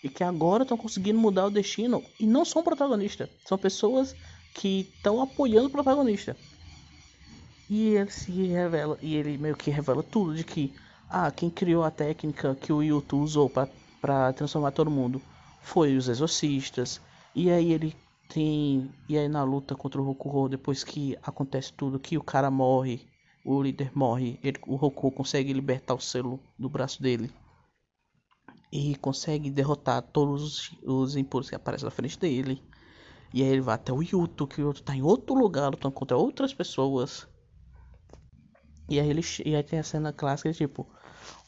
e 0.03 0.09
que 0.09 0.23
agora 0.23 0.63
estão 0.63 0.77
conseguindo 0.77 1.19
mudar 1.19 1.47
o 1.47 1.51
destino 1.51 2.05
e 2.19 2.27
não 2.27 2.45
são 2.45 2.63
protagonistas, 2.63 3.29
são 3.45 3.59
pessoas 3.59 4.15
que 4.55 4.93
estão 4.95 5.21
apoiando 5.21 5.69
o 5.69 5.71
protagonista. 5.71 6.37
E 7.71 7.95
ele 7.95 8.11
se 8.11 8.33
revela 8.47 8.99
e 9.03 9.15
ele 9.15 9.37
meio 9.37 9.57
que 9.57 9.71
revela 9.71 10.03
tudo 10.03 10.35
de 10.35 10.43
que 10.43 10.73
ah, 11.11 11.31
quem 11.31 11.51
criou 11.51 11.85
a 11.85 11.91
técnica 11.91 12.55
que 12.55 12.73
o 12.73 12.83
Yuto 12.83 13.19
usou 13.19 13.51
para 13.51 14.33
transformar 14.33 14.73
todo 14.73 14.91
mundo 14.91 15.21
foi 15.63 15.97
os 15.97 16.09
exorcistas. 16.09 17.01
E 17.35 17.51
aí 17.51 17.73
ele 17.73 17.95
tem. 18.29 18.91
E 19.09 19.19
aí 19.19 19.29
na 19.29 19.43
luta 19.45 19.75
contra 19.75 20.01
o 20.01 20.05
Rokuho, 20.05 20.49
depois 20.49 20.83
que 20.83 21.17
acontece 21.23 21.73
tudo, 21.73 21.99
que 21.99 22.17
o 22.17 22.23
cara 22.23 22.51
morre, 22.51 23.07
o 23.45 23.63
líder 23.63 23.91
morre, 23.95 24.39
ele, 24.43 24.59
o 24.67 24.77
Rokuho 24.77 25.13
consegue 25.13 25.53
libertar 25.53 25.95
o 25.95 26.01
selo 26.01 26.41
do 26.59 26.69
braço 26.69 27.03
dele. 27.03 27.31
E 28.71 28.97
consegue 28.97 29.51
derrotar 29.51 30.03
todos 30.03 30.43
os, 30.43 30.79
os 30.83 31.17
impuros 31.17 31.49
que 31.49 31.55
aparecem 31.55 31.87
na 31.87 31.91
frente 31.91 32.19
dele. 32.19 32.63
E 33.33 33.43
aí 33.43 33.49
ele 33.49 33.61
vai 33.61 33.75
até 33.75 33.93
o 33.93 34.03
Yuto, 34.03 34.47
que 34.47 34.61
o 34.61 34.69
Yuto 34.69 34.83
tá 34.83 34.95
em 34.95 35.03
outro 35.03 35.35
lugar 35.35 35.71
lutando 35.71 35.95
contra 35.95 36.17
outras 36.17 36.53
pessoas. 36.53 37.27
E 38.89 38.99
aí 38.99 39.09
ele 39.09 39.23
e 39.45 39.55
aí 39.55 39.63
tem 39.63 39.79
a 39.79 39.83
cena 39.83 40.13
clássica 40.13 40.53
tipo, 40.53 40.87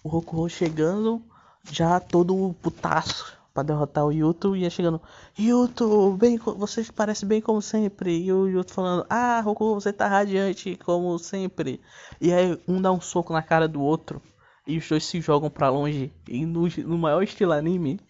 o 0.03 0.09
Rokuho 0.09 0.49
chegando 0.49 1.23
já 1.71 2.01
todo 2.01 2.55
putaço 2.61 3.39
para 3.53 3.65
derrotar 3.65 4.05
o 4.05 4.13
Yuto 4.13 4.57
e 4.57 4.61
ia 4.61 4.71
chegando, 4.71 5.01
Yuto, 5.39 6.13
bem, 6.13 6.39
você 6.39 6.85
parece 6.95 7.27
bem 7.27 7.41
como 7.41 7.61
sempre. 7.61 8.25
E 8.25 8.33
o 8.33 8.49
Yuto 8.49 8.73
falando, 8.73 9.07
ah, 9.11 9.41
Roku, 9.41 9.75
você 9.75 9.93
tá 9.93 10.07
radiante 10.07 10.79
como 10.85 11.19
sempre. 11.19 11.81
E 12.21 12.33
aí 12.33 12.59
um 12.69 12.81
dá 12.81 12.93
um 12.93 13.01
soco 13.01 13.33
na 13.33 13.43
cara 13.43 13.67
do 13.67 13.81
outro 13.81 14.23
e 14.67 14.79
os 14.79 14.89
dois 14.89 15.05
se 15.05 15.21
jogam 15.21 15.51
para 15.51 15.69
longe 15.69 16.13
e 16.29 16.47
no, 16.47 16.69
no 16.69 16.99
maior 16.99 17.23
estilo 17.23 17.53
anime. 17.53 18.01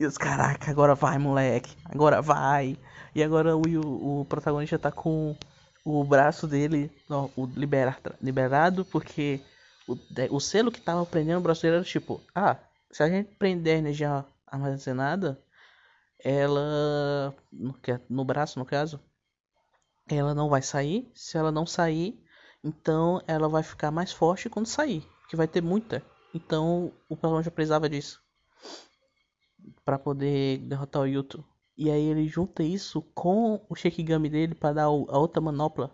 E 0.00 0.06
os 0.06 0.16
caraca, 0.16 0.70
agora 0.70 0.94
vai, 0.94 1.18
moleque, 1.18 1.76
agora 1.84 2.22
vai. 2.22 2.78
E 3.14 3.22
agora 3.22 3.56
o, 3.56 4.20
o 4.20 4.24
protagonista 4.24 4.78
tá 4.78 4.90
com 4.90 5.36
o 5.86 6.02
braço 6.02 6.46
dele 6.48 6.90
não, 7.08 7.30
o 7.36 7.46
libera, 7.46 7.96
liberado 8.20 8.84
porque 8.84 9.40
o, 9.86 9.96
o 10.30 10.40
selo 10.40 10.72
que 10.72 10.80
tava 10.80 11.06
prendendo 11.06 11.38
o 11.38 11.42
braço 11.42 11.62
dele 11.62 11.76
era 11.76 11.84
tipo, 11.84 12.20
ah, 12.34 12.56
se 12.90 13.02
a 13.02 13.08
gente 13.08 13.30
prender 13.36 13.78
energia 13.78 14.24
armazenada, 14.46 15.40
ela 16.18 17.34
no, 17.52 17.74
no 18.08 18.24
braço, 18.24 18.58
no 18.58 18.64
caso, 18.64 19.00
ela 20.08 20.34
não 20.34 20.48
vai 20.48 20.62
sair. 20.62 21.10
Se 21.14 21.38
ela 21.38 21.52
não 21.52 21.66
sair, 21.66 22.20
então 22.64 23.22
ela 23.26 23.48
vai 23.48 23.62
ficar 23.62 23.90
mais 23.90 24.12
forte 24.12 24.50
quando 24.50 24.66
sair, 24.66 25.06
que 25.28 25.36
vai 25.36 25.46
ter 25.46 25.62
muita. 25.62 26.02
Então 26.34 26.92
o 27.08 27.16
personagem 27.16 27.52
precisava 27.52 27.88
disso 27.88 28.20
para 29.84 29.98
poder 29.98 30.58
derrotar 30.58 31.02
o 31.02 31.06
Yuto. 31.06 31.44
E 31.76 31.90
aí 31.90 32.02
ele 32.02 32.26
junta 32.26 32.62
isso 32.62 33.02
com 33.14 33.64
o 33.68 33.74
Shikigami 33.74 34.30
dele 34.30 34.54
para 34.54 34.72
dar 34.72 34.84
a 34.84 35.18
outra 35.18 35.42
manopla, 35.42 35.92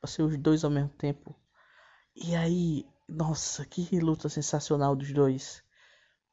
para 0.00 0.10
ser 0.10 0.22
os 0.22 0.36
dois 0.38 0.64
ao 0.64 0.70
mesmo 0.70 0.88
tempo. 0.90 1.36
E 2.16 2.34
aí, 2.34 2.86
nossa, 3.08 3.64
que 3.64 4.00
luta 4.00 4.28
sensacional 4.28 4.96
dos 4.96 5.12
dois. 5.12 5.62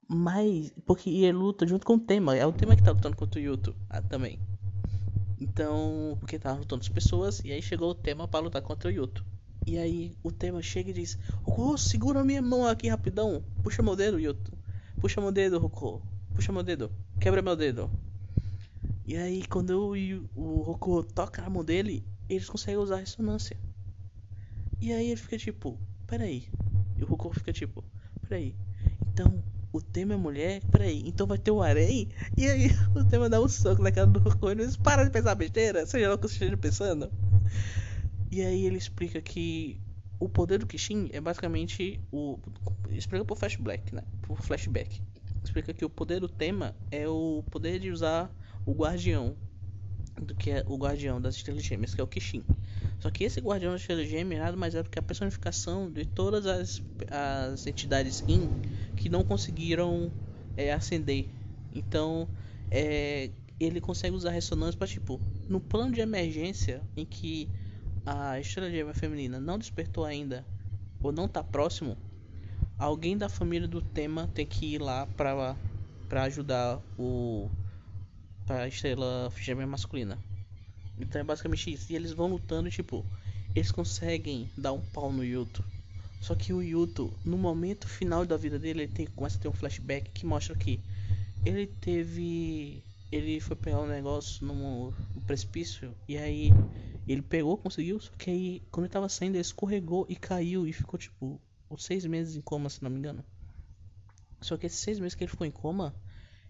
Mas. 0.08 0.72
Porque 0.86 1.10
ele 1.10 1.34
luta 1.34 1.68
junto 1.68 1.86
com 1.86 1.96
o 1.96 2.00
tema. 2.00 2.36
É 2.36 2.46
o 2.46 2.54
tema 2.54 2.76
que 2.76 2.84
tá 2.84 2.92
lutando 2.92 3.16
contra 3.16 3.40
o 3.40 3.44
Yuto 3.44 3.76
ah, 3.90 4.02
também. 4.02 4.40
Então. 5.40 6.18
Porque 6.20 6.40
tava 6.40 6.60
lutando 6.60 6.82
as 6.82 6.90
pessoas. 6.90 7.42
E 7.44 7.52
aí 7.52 7.62
chegou 7.62 7.90
o 7.90 7.96
tema 7.96 8.28
para 8.28 8.40
lutar 8.40 8.62
contra 8.62 8.90
o 8.90 8.92
Yuto. 8.92 9.26
E 9.66 9.78
aí 9.78 10.16
o 10.24 10.32
tema 10.32 10.62
chega 10.62 10.92
e 10.92 10.94
diz: 10.94 11.18
Roku, 11.44 11.78
segura 11.78 12.24
minha 12.24 12.42
mão 12.42 12.66
aqui 12.66 12.88
rapidão. 12.88 13.44
Puxa 13.64 13.82
meu 13.82 13.96
dedo, 13.96 14.20
Yuto. 14.20 14.58
Puxa 15.02 15.20
meu 15.20 15.32
dedo, 15.32 15.60
Roku. 15.60 16.02
Puxa 16.34 16.52
meu 16.52 16.64
dedo. 16.64 16.92
Quebra 17.20 17.42
meu 17.42 17.56
dedo. 17.56 17.90
E 19.06 19.16
aí 19.16 19.46
quando 19.46 19.94
o, 19.94 19.96
o 20.36 20.62
Roku 20.62 21.04
toca 21.04 21.42
na 21.42 21.50
mão 21.50 21.64
dele, 21.64 22.04
eles 22.28 22.50
conseguem 22.50 22.78
usar 22.78 22.96
a 22.96 23.00
ressonância. 23.00 23.58
E 24.82 24.92
aí 24.92 25.08
ele 25.08 25.22
fica 25.22 25.38
tipo, 25.38 25.80
peraí. 26.08 26.48
E 26.98 27.04
o 27.04 27.08
Roku 27.08 27.34
fica 27.34 27.54
tipo, 27.54 27.84
peraí. 28.22 28.56
Então 29.08 29.44
o 29.72 29.82
tema 29.82 30.14
é 30.14 30.18
mulher, 30.18 30.62
peraí, 30.72 31.04
então 31.06 31.28
vai 31.28 31.38
ter 31.38 31.52
o 31.52 31.62
harém? 31.62 32.10
E 32.38 32.48
aí 32.48 32.68
o 32.96 33.04
tema 33.04 33.30
dá 33.30 33.42
um 33.42 33.48
soco 33.48 33.82
na 33.82 33.92
cara 33.92 34.08
do 34.08 34.22
Goku 34.22 34.50
e 34.52 34.56
diz, 34.56 34.78
para 34.78 35.04
de 35.04 35.12
pensar 35.12 35.36
besteira, 35.36 35.86
seja 35.86 36.08
lá 36.08 36.16
o 36.16 36.18
que 36.18 36.28
você 36.28 36.36
esteja 36.36 36.58
pensando. 36.58 37.12
E 38.32 38.42
aí 38.42 38.66
ele 38.66 38.78
explica 38.78 39.22
que 39.22 39.80
o 40.20 40.30
poder 40.30 40.60
do 40.60 40.66
Kishin 40.66 41.10
é 41.12 41.20
basicamente 41.20 42.00
o. 42.12 42.40
Explica 42.90 43.26
por 43.26 43.38
flashback, 43.38 43.94
né? 43.94 44.02
Por 44.22 44.42
flashback. 44.42 45.02
Explica 45.44 45.74
que 45.74 45.86
o 45.86 45.90
poder 45.90 46.20
do 46.20 46.30
tema 46.30 46.76
é 46.90 47.08
o 47.08 47.44
poder 47.52 47.80
de 47.80 47.92
usar 47.92 48.34
o 48.66 48.74
guardião. 48.74 49.36
Do 50.22 50.34
que 50.34 50.50
é 50.50 50.64
o 50.66 50.78
guardião 50.78 51.20
das 51.20 51.36
estrelas 51.36 51.64
gêmeas, 51.64 51.94
que 51.94 52.00
é 52.00 52.04
o 52.04 52.08
Kishin. 52.08 52.42
Só 53.00 53.10
que 53.10 53.26
esse 53.26 53.42
guardião 53.42 53.74
das 53.74 53.82
estrelas 53.82 54.08
gêmeas 54.08 54.42
nada 54.42 54.56
mais 54.56 54.74
é 54.74 54.82
do 54.82 54.90
que 54.90 54.98
a 54.98 55.02
personificação 55.02 55.92
de 55.92 56.06
todas 56.06 56.46
as, 56.46 56.82
as 57.12 57.68
entidades 57.68 58.24
in 58.28 58.50
que 58.96 59.10
não 59.10 59.26
conseguiram 59.26 60.10
é, 60.56 60.72
ascender. 60.72 61.28
Então, 61.74 62.30
é, 62.72 63.30
ele 63.60 63.82
consegue 63.82 64.16
usar 64.16 64.32
ressonância 64.32 64.78
para 64.78 64.88
tipo, 64.88 65.20
no 65.50 65.60
plano 65.60 65.94
de 65.94 66.00
emergência 66.00 66.82
em 66.96 67.06
que 67.06 67.50
a 68.06 68.40
estrela 68.40 68.70
gêmea 68.70 68.94
feminina 68.94 69.40
não 69.40 69.58
despertou 69.58 70.06
ainda 70.06 70.46
ou 71.02 71.12
não 71.12 71.26
está 71.26 71.44
próximo, 71.44 71.98
alguém 72.78 73.18
da 73.18 73.28
família 73.28 73.68
do 73.68 73.82
tema 73.82 74.30
tem 74.34 74.46
que 74.46 74.76
ir 74.76 74.82
lá 74.82 75.06
para 75.06 75.56
para 76.08 76.24
ajudar 76.24 76.80
o 77.00 77.50
para 78.46 78.64
a 78.64 78.68
estrela 78.68 79.32
gêmea 79.42 79.68
masculina. 79.68 80.24
Então 80.98 81.22
é 81.22 81.24
basicamente 81.24 81.72
isso. 81.74 81.92
E 81.92 81.96
eles 81.96 82.12
vão 82.12 82.28
lutando, 82.28 82.70
tipo, 82.70 83.06
eles 83.56 83.72
conseguem 83.72 84.52
dar 84.58 84.74
um 84.74 84.82
pau 84.82 85.12
no 85.12 85.24
Yuto. 85.24 85.66
Só 86.20 86.36
que 86.36 86.54
o 86.54 86.62
Yuto, 86.62 87.20
no 87.24 87.38
momento 87.38 87.88
final 87.88 88.26
da 88.26 88.38
vida 88.38 88.60
dele, 88.60 88.84
ele 88.84 88.92
tem, 88.92 89.08
começa 89.08 89.38
a 89.38 89.42
ter 89.42 89.48
um 89.50 89.54
flashback 89.54 90.12
que 90.12 90.26
mostra 90.26 90.56
que 90.56 90.84
ele 91.46 91.68
teve. 91.68 92.84
Ele 93.12 93.40
foi 93.40 93.56
pegar 93.56 93.82
um 93.82 93.88
negócio 93.88 94.46
no, 94.46 94.92
no 95.14 95.22
precipício 95.22 95.96
e 96.08 96.18
aí 96.18 96.58
Ele 97.08 97.22
pegou, 97.22 97.58
conseguiu, 97.58 98.00
só 98.00 98.12
que 98.18 98.30
aí, 98.32 98.64
quando 98.72 98.86
ele 98.86 98.94
tava 98.94 99.10
saindo, 99.10 99.36
ele 99.36 99.42
escorregou 99.42 100.06
e 100.10 100.16
caiu 100.16 100.68
e 100.68 100.74
ficou, 100.74 101.00
tipo, 101.00 101.42
uns 101.70 101.84
seis 101.86 102.06
meses 102.06 102.36
em 102.36 102.42
coma, 102.42 102.70
se 102.70 102.84
não 102.84 102.90
me 102.92 102.98
engano. 103.00 103.24
Só 104.42 104.58
que 104.58 104.66
esses 104.66 104.80
seis 104.80 105.00
meses 105.00 105.16
que 105.16 105.24
ele 105.24 105.32
ficou 105.32 105.46
em 105.46 105.52
coma, 105.52 105.96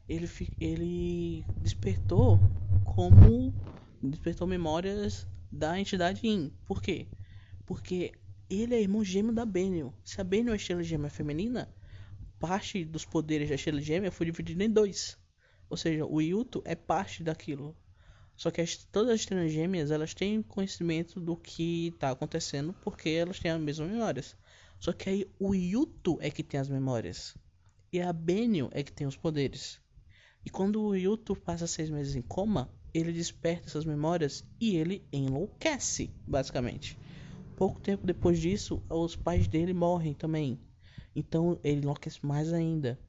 ele, 0.07 0.29
ele 0.59 1.45
despertou 1.61 2.39
como. 2.83 3.53
Despertou 4.01 4.45
memórias 4.45 5.25
da 5.51 5.79
entidade 5.79 6.27
In. 6.27 6.51
Por 6.65 6.81
quê? 6.81 7.07
Porque 7.65 8.11
ele 8.49 8.75
é 8.75 8.81
irmão 8.81 9.03
gêmeo 9.03 9.33
da 9.33 9.45
Benio. 9.45 9.93
Se 10.03 10.21
a 10.21 10.23
Benio 10.23 10.53
é 10.53 10.55
estrela 10.55 10.83
gêmea 10.83 11.09
feminina, 11.09 11.73
parte 12.39 12.85
dos 12.85 13.05
poderes 13.05 13.49
da 13.49 13.55
estrela 13.55 13.81
gêmea 13.81 14.11
foi 14.11 14.27
dividida 14.27 14.63
em 14.63 14.69
dois. 14.69 15.17
Ou 15.69 15.77
seja, 15.77 16.05
o 16.05 16.21
Yuto 16.21 16.61
é 16.65 16.75
parte 16.75 17.23
daquilo. 17.23 17.75
Só 18.35 18.51
que 18.51 18.61
as, 18.61 18.77
todas 18.91 19.11
as 19.11 19.21
estrelas 19.21 19.51
gêmeas 19.51 19.89
elas 19.89 20.13
têm 20.13 20.43
conhecimento 20.43 21.19
do 21.19 21.35
que 21.35 21.87
está 21.87 22.11
acontecendo 22.11 22.75
porque 22.81 23.09
elas 23.09 23.39
têm 23.39 23.49
as 23.49 23.59
mesmas 23.59 23.89
memórias. 23.89 24.35
Só 24.79 24.91
que 24.91 25.09
aí 25.09 25.27
o 25.39 25.55
Yuto 25.55 26.17
é 26.21 26.29
que 26.29 26.43
tem 26.43 26.59
as 26.59 26.69
memórias. 26.69 27.35
E 27.91 28.01
a 28.01 28.11
Benio 28.11 28.69
é 28.71 28.83
que 28.83 28.91
tem 28.91 29.07
os 29.07 29.15
poderes. 29.15 29.79
E 30.45 30.49
quando 30.49 30.81
o 30.81 30.95
Yuto 30.95 31.35
passa 31.35 31.65
seis 31.65 31.89
meses 31.89 32.15
em 32.15 32.21
coma, 32.21 32.69
ele 32.93 33.11
desperta 33.11 33.67
essas 33.67 33.83
memórias 33.83 34.45
e 34.61 34.75
ele 34.75 35.03
enlouquece, 35.11 36.11
basicamente. 36.27 36.97
Pouco 37.57 37.79
tempo 37.79 38.05
depois 38.05 38.39
disso, 38.39 38.81
os 38.89 39.15
pais 39.15 39.47
dele 39.47 39.73
morrem 39.73 40.13
também. 40.13 40.59
Então 41.15 41.59
ele 41.63 41.81
enlouquece 41.81 42.25
mais 42.25 42.53
ainda. 42.53 42.99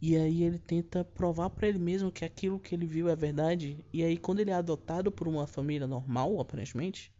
E 0.00 0.16
aí 0.16 0.42
ele 0.42 0.58
tenta 0.58 1.04
provar 1.04 1.48
para 1.50 1.68
ele 1.68 1.78
mesmo 1.78 2.10
que 2.10 2.24
aquilo 2.24 2.58
que 2.60 2.74
ele 2.74 2.86
viu 2.86 3.08
é 3.08 3.16
verdade. 3.16 3.84
E 3.92 4.02
aí 4.02 4.18
quando 4.18 4.40
ele 4.40 4.50
é 4.50 4.54
adotado 4.54 5.10
por 5.10 5.26
uma 5.26 5.46
família 5.46 5.86
normal, 5.86 6.40
aparentemente, 6.40 7.12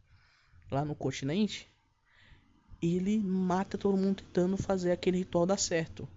lá 0.71 0.85
no 0.85 0.95
continente, 0.95 1.73
ele 2.83 3.19
mata 3.21 3.79
todo 3.79 3.97
mundo 3.97 4.23
tentando 4.23 4.57
fazer 4.57 4.91
aquele 4.91 5.19
ritual 5.19 5.47
dar 5.47 5.59
certo. 5.59 6.09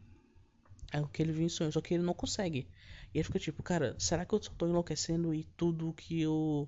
É 0.91 0.99
o 0.99 1.07
que 1.07 1.21
ele 1.21 1.31
viu 1.31 1.45
em 1.45 1.49
sonho, 1.49 1.71
só 1.71 1.79
que 1.81 1.93
ele 1.93 2.03
não 2.03 2.13
consegue. 2.13 2.67
E 3.15 3.19
ele 3.19 3.23
fica 3.23 3.39
tipo, 3.39 3.63
cara, 3.63 3.95
será 3.97 4.25
que 4.25 4.35
eu 4.35 4.43
só 4.43 4.51
tô 4.51 4.67
enlouquecendo 4.67 5.33
e 5.33 5.45
tudo 5.55 5.93
que 5.93 6.21
eu 6.21 6.67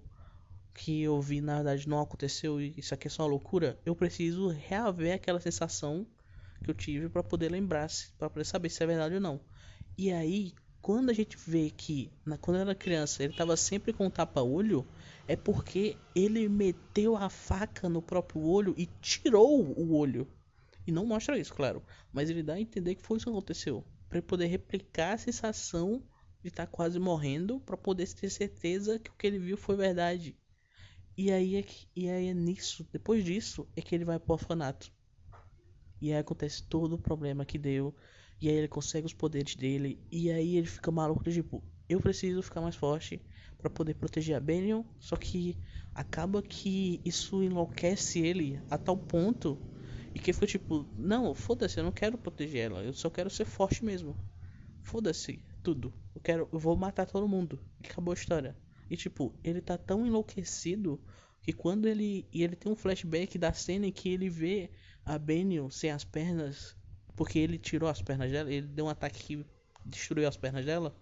que 0.73 1.01
eu 1.01 1.19
vi 1.19 1.41
na 1.41 1.55
verdade 1.55 1.89
não 1.89 1.99
aconteceu 1.99 2.61
e 2.61 2.73
isso 2.77 2.93
aqui 2.93 3.07
é 3.07 3.09
só 3.09 3.23
uma 3.23 3.29
loucura? 3.31 3.77
Eu 3.85 3.93
preciso 3.93 4.47
reaver 4.47 5.13
aquela 5.13 5.41
sensação 5.41 6.07
que 6.63 6.71
eu 6.71 6.73
tive 6.73 7.09
para 7.09 7.21
poder 7.21 7.51
lembrar, 7.51 7.89
para 8.17 8.29
poder 8.29 8.45
saber 8.45 8.69
se 8.69 8.81
é 8.81 8.87
verdade 8.87 9.15
ou 9.15 9.19
não. 9.19 9.41
E 9.97 10.09
aí, 10.09 10.53
quando 10.81 11.09
a 11.09 11.13
gente 11.13 11.35
vê 11.35 11.69
que, 11.69 12.13
na, 12.25 12.37
quando 12.37 12.61
era 12.61 12.73
criança, 12.73 13.23
ele 13.23 13.33
estava 13.33 13.57
sempre 13.57 13.91
com 13.91 14.09
tapa-olho, 14.09 14.87
é 15.27 15.35
porque 15.35 15.97
ele 16.15 16.47
meteu 16.47 17.17
a 17.17 17.29
faca 17.29 17.89
no 17.89 18.01
próprio 18.01 18.41
olho 18.41 18.73
e 18.77 18.85
tirou 19.01 19.65
o 19.77 19.93
olho. 19.93 20.25
E 20.85 20.93
não 20.93 21.05
mostra 21.05 21.37
isso, 21.37 21.53
claro. 21.53 21.83
Mas 22.13 22.29
ele 22.29 22.41
dá 22.41 22.53
a 22.53 22.61
entender 22.61 22.95
que 22.95 23.05
foi 23.05 23.17
isso 23.17 23.25
que 23.25 23.31
aconteceu. 23.31 23.83
Para 24.07 24.21
poder 24.21 24.45
replicar 24.45 25.15
a 25.15 25.17
sensação 25.17 26.01
de 26.41 26.49
estar 26.49 26.65
tá 26.65 26.71
quase 26.71 26.99
morrendo, 26.99 27.59
para 27.59 27.77
poder 27.77 28.07
ter 28.13 28.29
certeza 28.29 28.99
que 28.99 29.09
o 29.09 29.13
que 29.13 29.27
ele 29.27 29.39
viu 29.39 29.57
foi 29.57 29.75
verdade. 29.75 30.37
E 31.17 31.31
aí, 31.31 31.55
é 31.55 31.63
que, 31.63 31.87
e 31.95 32.09
aí 32.09 32.27
é 32.27 32.33
nisso, 32.33 32.87
depois 32.91 33.23
disso, 33.23 33.67
é 33.75 33.81
que 33.81 33.95
ele 33.95 34.05
vai 34.05 34.19
pro 34.19 34.33
orfanato. 34.33 34.91
E 35.99 36.11
aí 36.11 36.19
acontece 36.19 36.63
todo 36.63 36.93
o 36.93 36.99
problema 36.99 37.45
que 37.45 37.57
deu 37.57 37.95
e 38.39 38.49
aí 38.49 38.55
ele 38.55 38.67
consegue 38.67 39.05
os 39.05 39.13
poderes 39.13 39.55
dele. 39.55 39.99
E 40.11 40.31
aí 40.31 40.57
ele 40.57 40.67
fica 40.67 40.91
maluco, 40.91 41.23
tipo, 41.29 41.63
eu 41.89 41.99
preciso 41.99 42.43
ficar 42.43 42.61
mais 42.61 42.75
forte 42.75 43.19
para 43.57 43.69
poder 43.69 43.95
proteger 43.95 44.35
a 44.35 44.39
Benion. 44.39 44.83
Só 44.99 45.15
que 45.15 45.57
acaba 45.93 46.41
que 46.41 47.01
isso 47.03 47.41
enlouquece 47.41 48.19
ele 48.19 48.61
a 48.69 48.77
tal 48.77 48.97
ponto. 48.97 49.57
E 50.13 50.19
que 50.19 50.33
fica 50.33 50.47
tipo, 50.47 50.87
não, 50.95 51.33
foda-se, 51.33 51.79
eu 51.79 51.83
não 51.83 51.91
quero 51.91 52.17
proteger 52.17 52.71
ela, 52.71 52.83
eu 52.83 52.93
só 52.93 53.09
quero 53.09 53.29
ser 53.29 53.45
forte 53.45 53.83
mesmo. 53.83 54.15
Foda-se, 54.81 55.43
tudo. 55.67 55.93
Eu 56.15 56.21
quero, 56.21 56.49
eu 56.51 56.59
vou 56.59 56.75
matar 56.75 57.05
todo 57.05 57.27
mundo. 57.27 57.59
Acabou 57.83 58.11
a 58.11 58.15
história. 58.15 58.55
E 58.89 58.95
tipo, 58.95 59.33
ele 59.43 59.61
tá 59.61 59.77
tão 59.77 60.05
enlouquecido 60.05 60.99
que 61.41 61.51
quando 61.51 61.87
ele. 61.87 62.27
E 62.31 62.43
ele 62.43 62.55
tem 62.55 62.71
um 62.71 62.75
flashback 62.75 63.37
da 63.37 63.51
cena 63.53 63.87
em 63.87 63.91
que 63.91 64.09
ele 64.09 64.29
vê 64.29 64.69
a 65.05 65.17
Benion 65.17 65.69
sem 65.69 65.91
as 65.91 66.03
pernas 66.03 66.77
porque 67.17 67.39
ele 67.39 67.57
tirou 67.57 67.89
as 67.89 67.99
pernas 67.99 68.31
dela, 68.31 68.53
ele 68.53 68.67
deu 68.67 68.85
um 68.85 68.89
ataque 68.89 69.23
que 69.23 69.45
destruiu 69.83 70.27
as 70.27 70.37
pernas 70.37 70.63
dela. 70.63 70.95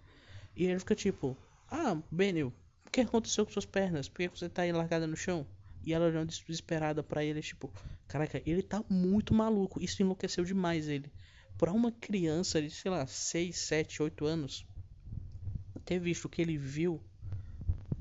E 0.56 0.64
ele 0.64 0.78
fica 0.78 0.94
tipo, 0.94 1.36
ah, 1.70 1.96
Benio, 2.10 2.52
o 2.86 2.90
que 2.90 3.02
aconteceu 3.02 3.44
com 3.44 3.52
suas 3.52 3.66
pernas? 3.66 4.08
Por 4.08 4.16
que 4.16 4.28
você 4.28 4.48
tá 4.48 4.62
aí 4.62 4.72
largada 4.72 5.06
no 5.06 5.14
chão? 5.14 5.46
E 5.84 5.92
ela 5.92 6.06
olhando 6.06 6.30
desesperada 6.30 7.02
para 7.02 7.22
ele, 7.22 7.42
tipo, 7.42 7.70
caraca, 8.08 8.42
ele 8.46 8.62
tá 8.62 8.82
muito 8.88 9.34
maluco. 9.34 9.78
Isso 9.80 10.02
enlouqueceu 10.02 10.42
demais 10.42 10.88
ele. 10.88 11.12
Pra 11.58 11.72
uma 11.72 11.90
criança 11.90 12.60
de, 12.60 12.70
sei 12.70 12.90
lá, 12.90 13.06
6, 13.06 13.56
7, 13.56 14.02
8 14.02 14.26
anos, 14.26 14.66
ter 15.86 16.00
visto 16.00 16.24
o 16.24 16.28
que 16.28 16.42
ele 16.42 16.58
viu, 16.58 17.00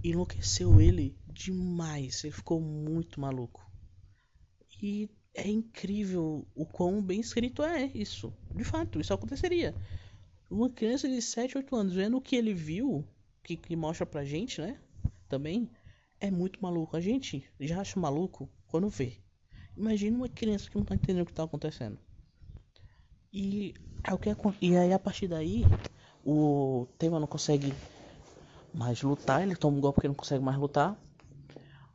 enlouqueceu 0.04 0.82
ele 0.82 1.15
demais. 1.28 2.24
Ele 2.24 2.34
ficou 2.34 2.60
muito 2.60 3.22
maluco. 3.22 3.63
E 4.82 5.10
é 5.34 5.48
incrível 5.48 6.46
o 6.56 6.65
quão 6.65 7.02
bem 7.02 7.20
escrito 7.20 7.63
é 7.63 7.86
isso. 7.94 8.34
De 8.54 8.63
fato, 8.63 9.00
isso 9.00 9.13
aconteceria. 9.13 9.74
Uma 10.50 10.70
criança 10.70 11.08
de 11.08 11.22
7, 11.22 11.58
8 11.58 11.76
anos 11.76 11.94
vendo 11.94 12.18
o 12.18 12.22
que 12.22 12.36
ele 12.36 12.54
viu, 12.54 13.08
que, 13.44 13.56
que 13.56 13.76
mostra 13.76 14.06
pra 14.06 14.26
gente, 14.26 14.60
né? 14.60 14.80
Também 15.30 15.70
é 16.20 16.32
muito 16.32 16.62
maluco. 16.62 16.98
A 16.98 17.02
gente 17.02 17.48
já 17.60 17.82
acha 17.82 18.00
maluco 18.00 18.50
quando 18.68 18.89
vê. 18.89 19.20
Imagina 19.78 20.18
uma 20.18 20.30
criança 20.30 20.70
que 20.70 20.76
não 20.78 20.86
tá 20.86 20.96
entendendo 20.96 21.24
o 21.24 21.26
que 21.26 21.34
tá 21.34 21.44
acontecendo. 21.44 22.00
E, 23.36 23.74
é 24.02 24.13
o 24.13 24.17
que, 24.17 24.30
e 24.62 24.78
aí 24.78 24.93
a 24.93 24.98
partir 24.98 25.28
daí, 25.28 25.65
o 26.24 26.88
Tema 26.98 27.19
não 27.19 27.28
consegue 27.28 27.74
mais 28.74 29.02
lutar, 29.02 29.43
ele 29.43 29.58
toma 29.58 29.78
um 29.78 29.82
golpe 29.82 29.95
porque 29.95 30.08
não 30.08 30.15
consegue 30.15 30.41
mais 30.41 30.58
lutar. 30.58 30.95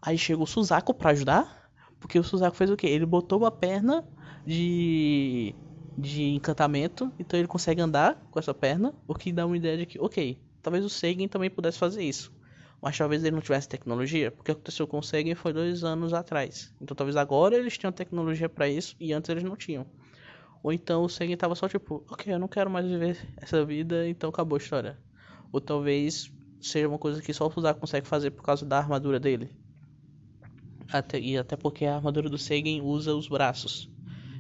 Aí 0.02 0.18
chega 0.18 0.42
o 0.42 0.46
Suzaku 0.46 0.92
para 0.92 1.12
ajudar 1.12 1.70
porque 1.98 2.18
o 2.18 2.24
Suzaku 2.24 2.56
fez 2.56 2.70
o 2.70 2.76
quê? 2.76 2.88
Ele 2.88 3.06
botou 3.06 3.38
uma 3.38 3.50
perna 3.50 4.04
de 4.46 5.54
de 5.96 6.22
encantamento, 6.24 7.12
então 7.18 7.38
ele 7.38 7.48
consegue 7.48 7.80
andar 7.80 8.14
com 8.30 8.38
essa 8.38 8.54
perna, 8.54 8.94
o 9.06 9.14
que 9.14 9.32
dá 9.32 9.44
uma 9.46 9.56
ideia 9.56 9.76
de 9.76 9.84
que, 9.84 9.98
ok, 10.00 10.38
talvez 10.62 10.82
o 10.84 10.88
Seigen 10.88 11.28
também 11.28 11.50
pudesse 11.50 11.78
fazer 11.78 12.02
isso. 12.02 12.32
Mas 12.80 12.96
talvez 12.96 13.22
ele 13.22 13.34
não 13.34 13.42
tivesse 13.42 13.68
tecnologia, 13.68 14.30
porque 14.30 14.52
o 14.52 14.54
que 14.54 14.60
aconteceu 14.60 14.86
com 14.86 14.98
o 14.98 15.02
Seigen 15.02 15.34
foi 15.34 15.52
dois 15.52 15.84
anos 15.84 16.14
atrás. 16.14 16.72
Então 16.80 16.94
talvez 16.94 17.16
agora 17.16 17.56
eles 17.56 17.76
tenham 17.76 17.92
tecnologia 17.92 18.48
para 18.48 18.66
isso 18.68 18.94
e 18.98 19.12
antes 19.12 19.28
eles 19.28 19.42
não 19.44 19.56
tinham. 19.56 19.86
Ou 20.62 20.72
então 20.72 21.02
o 21.02 21.08
Seigen 21.08 21.36
tava 21.36 21.54
só 21.54 21.68
tipo, 21.68 22.04
ok, 22.10 22.32
eu 22.32 22.38
não 22.38 22.48
quero 22.48 22.70
mais 22.70 22.86
viver 22.86 23.18
essa 23.36 23.64
vida, 23.64 24.06
então 24.08 24.30
acabou 24.30 24.56
a 24.56 24.60
história. 24.60 24.98
Ou 25.52 25.60
talvez 25.60 26.30
seja 26.60 26.88
uma 26.88 26.98
coisa 26.98 27.22
que 27.22 27.32
só 27.32 27.46
o 27.46 27.50
Suzaku 27.50 27.80
consegue 27.80 28.06
fazer 28.06 28.30
por 28.30 28.42
causa 28.42 28.66
da 28.66 28.78
armadura 28.78 29.18
dele. 29.18 29.50
Até, 30.92 31.18
e 31.18 31.38
até 31.38 31.56
porque 31.56 31.86
a 31.86 31.96
armadura 31.96 32.28
do 32.28 32.36
Seigen 32.36 32.82
usa 32.82 33.14
os 33.14 33.28
braços. 33.28 33.88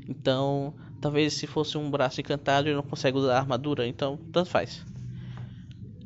Então, 0.08 0.74
talvez 1.00 1.34
se 1.34 1.46
fosse 1.46 1.78
um 1.78 1.90
braço 1.90 2.20
encantado 2.20 2.68
ele 2.68 2.76
não 2.76 2.82
consegue 2.82 3.16
usar 3.16 3.36
a 3.36 3.38
armadura, 3.38 3.86
então 3.86 4.18
tanto 4.32 4.50
faz. 4.50 4.84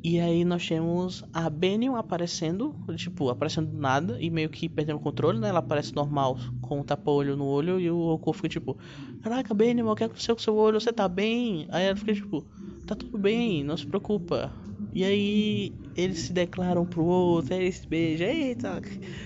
E 0.07 0.19
aí 0.19 0.45
nós 0.45 0.67
temos 0.67 1.23
a 1.33 1.49
Benion 1.49 1.95
aparecendo, 1.95 2.75
tipo, 2.95 3.27
aparecendo 3.29 3.71
do 3.71 3.77
nada 3.79 4.17
e 4.21 4.29
meio 4.29 4.49
que 4.51 4.69
perdendo 4.69 4.97
o 4.97 4.99
controle, 4.99 5.39
né? 5.39 5.49
Ela 5.49 5.57
aparece 5.59 5.95
normal, 5.95 6.37
com 6.61 6.79
o 6.79 6.83
tapa-olho 6.83 7.35
no 7.35 7.45
olho 7.45 7.79
e 7.79 7.89
o 7.89 7.97
Goku 7.97 8.31
fica 8.33 8.47
tipo, 8.49 8.77
caraca, 9.19 9.51
Benion, 9.55 9.87
o 9.89 9.95
que 9.95 10.03
aconteceu 10.03 10.35
com 10.35 10.41
seu 10.43 10.55
olho? 10.55 10.79
Você 10.79 10.93
tá 10.93 11.07
bem? 11.09 11.65
Aí 11.71 11.85
ela 11.85 11.95
fica 11.95 12.13
tipo, 12.13 12.47
tá 12.85 12.95
tudo 12.95 13.17
bem, 13.17 13.63
não 13.63 13.75
se 13.75 13.87
preocupa. 13.87 14.53
E 14.93 15.03
aí 15.03 15.75
eles 15.95 16.19
se 16.19 16.33
declaram 16.33 16.85
pro 16.85 17.03
outro, 17.03 17.55
aí 17.55 17.61
eles 17.63 17.77
se 17.77 17.87
beijam, 17.89 18.27
eita, 18.27 18.81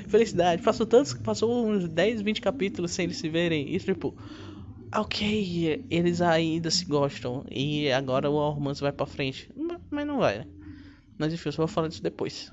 felicidade. 0.08 0.62
Passou 0.62 0.86
tantos, 0.86 1.14
passou 1.16 1.68
uns 1.68 1.90
10, 1.90 2.22
20 2.22 2.40
capítulos 2.40 2.92
sem 2.92 3.04
eles 3.04 3.18
se 3.18 3.28
verem. 3.28 3.68
E 3.76 3.80
tipo, 3.82 4.16
ok, 4.96 5.86
eles 5.90 6.22
ainda 6.22 6.72
se 6.72 6.86
gostam. 6.88 7.46
E 7.52 7.92
agora 7.92 8.30
o 8.30 8.52
romance 8.52 8.82
vai 8.82 8.94
pra 8.94 9.06
frente. 9.06 9.50
Mas 9.92 10.08
não 10.08 10.20
vai, 10.20 10.40
né? 10.40 10.48
Mas 11.20 11.34
enfim, 11.34 11.50
eu 11.50 11.54
só 11.54 11.58
vou 11.58 11.68
falar 11.68 11.90
disso 11.90 12.02
depois. 12.02 12.52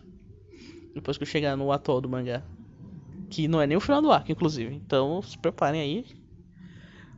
Depois 0.94 1.16
que 1.16 1.22
eu 1.22 1.28
chegar 1.28 1.56
no 1.56 1.72
atual 1.72 2.00
do 2.00 2.08
mangá. 2.08 2.42
Que 3.30 3.48
não 3.48 3.62
é 3.62 3.66
nem 3.66 3.76
o 3.76 3.80
final 3.80 4.02
do 4.02 4.10
arco, 4.10 4.30
inclusive. 4.30 4.74
Então 4.74 5.22
se 5.22 5.38
preparem 5.38 5.80
aí. 5.80 6.04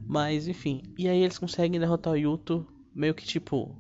Mas 0.07 0.47
enfim. 0.47 0.83
E 0.97 1.09
aí 1.09 1.23
eles 1.23 1.39
conseguem 1.39 1.81
derrotar 1.81 2.13
o 2.13 2.17
Yuto. 2.17 2.67
Meio 2.95 3.15
que 3.15 3.25
tipo 3.25 3.77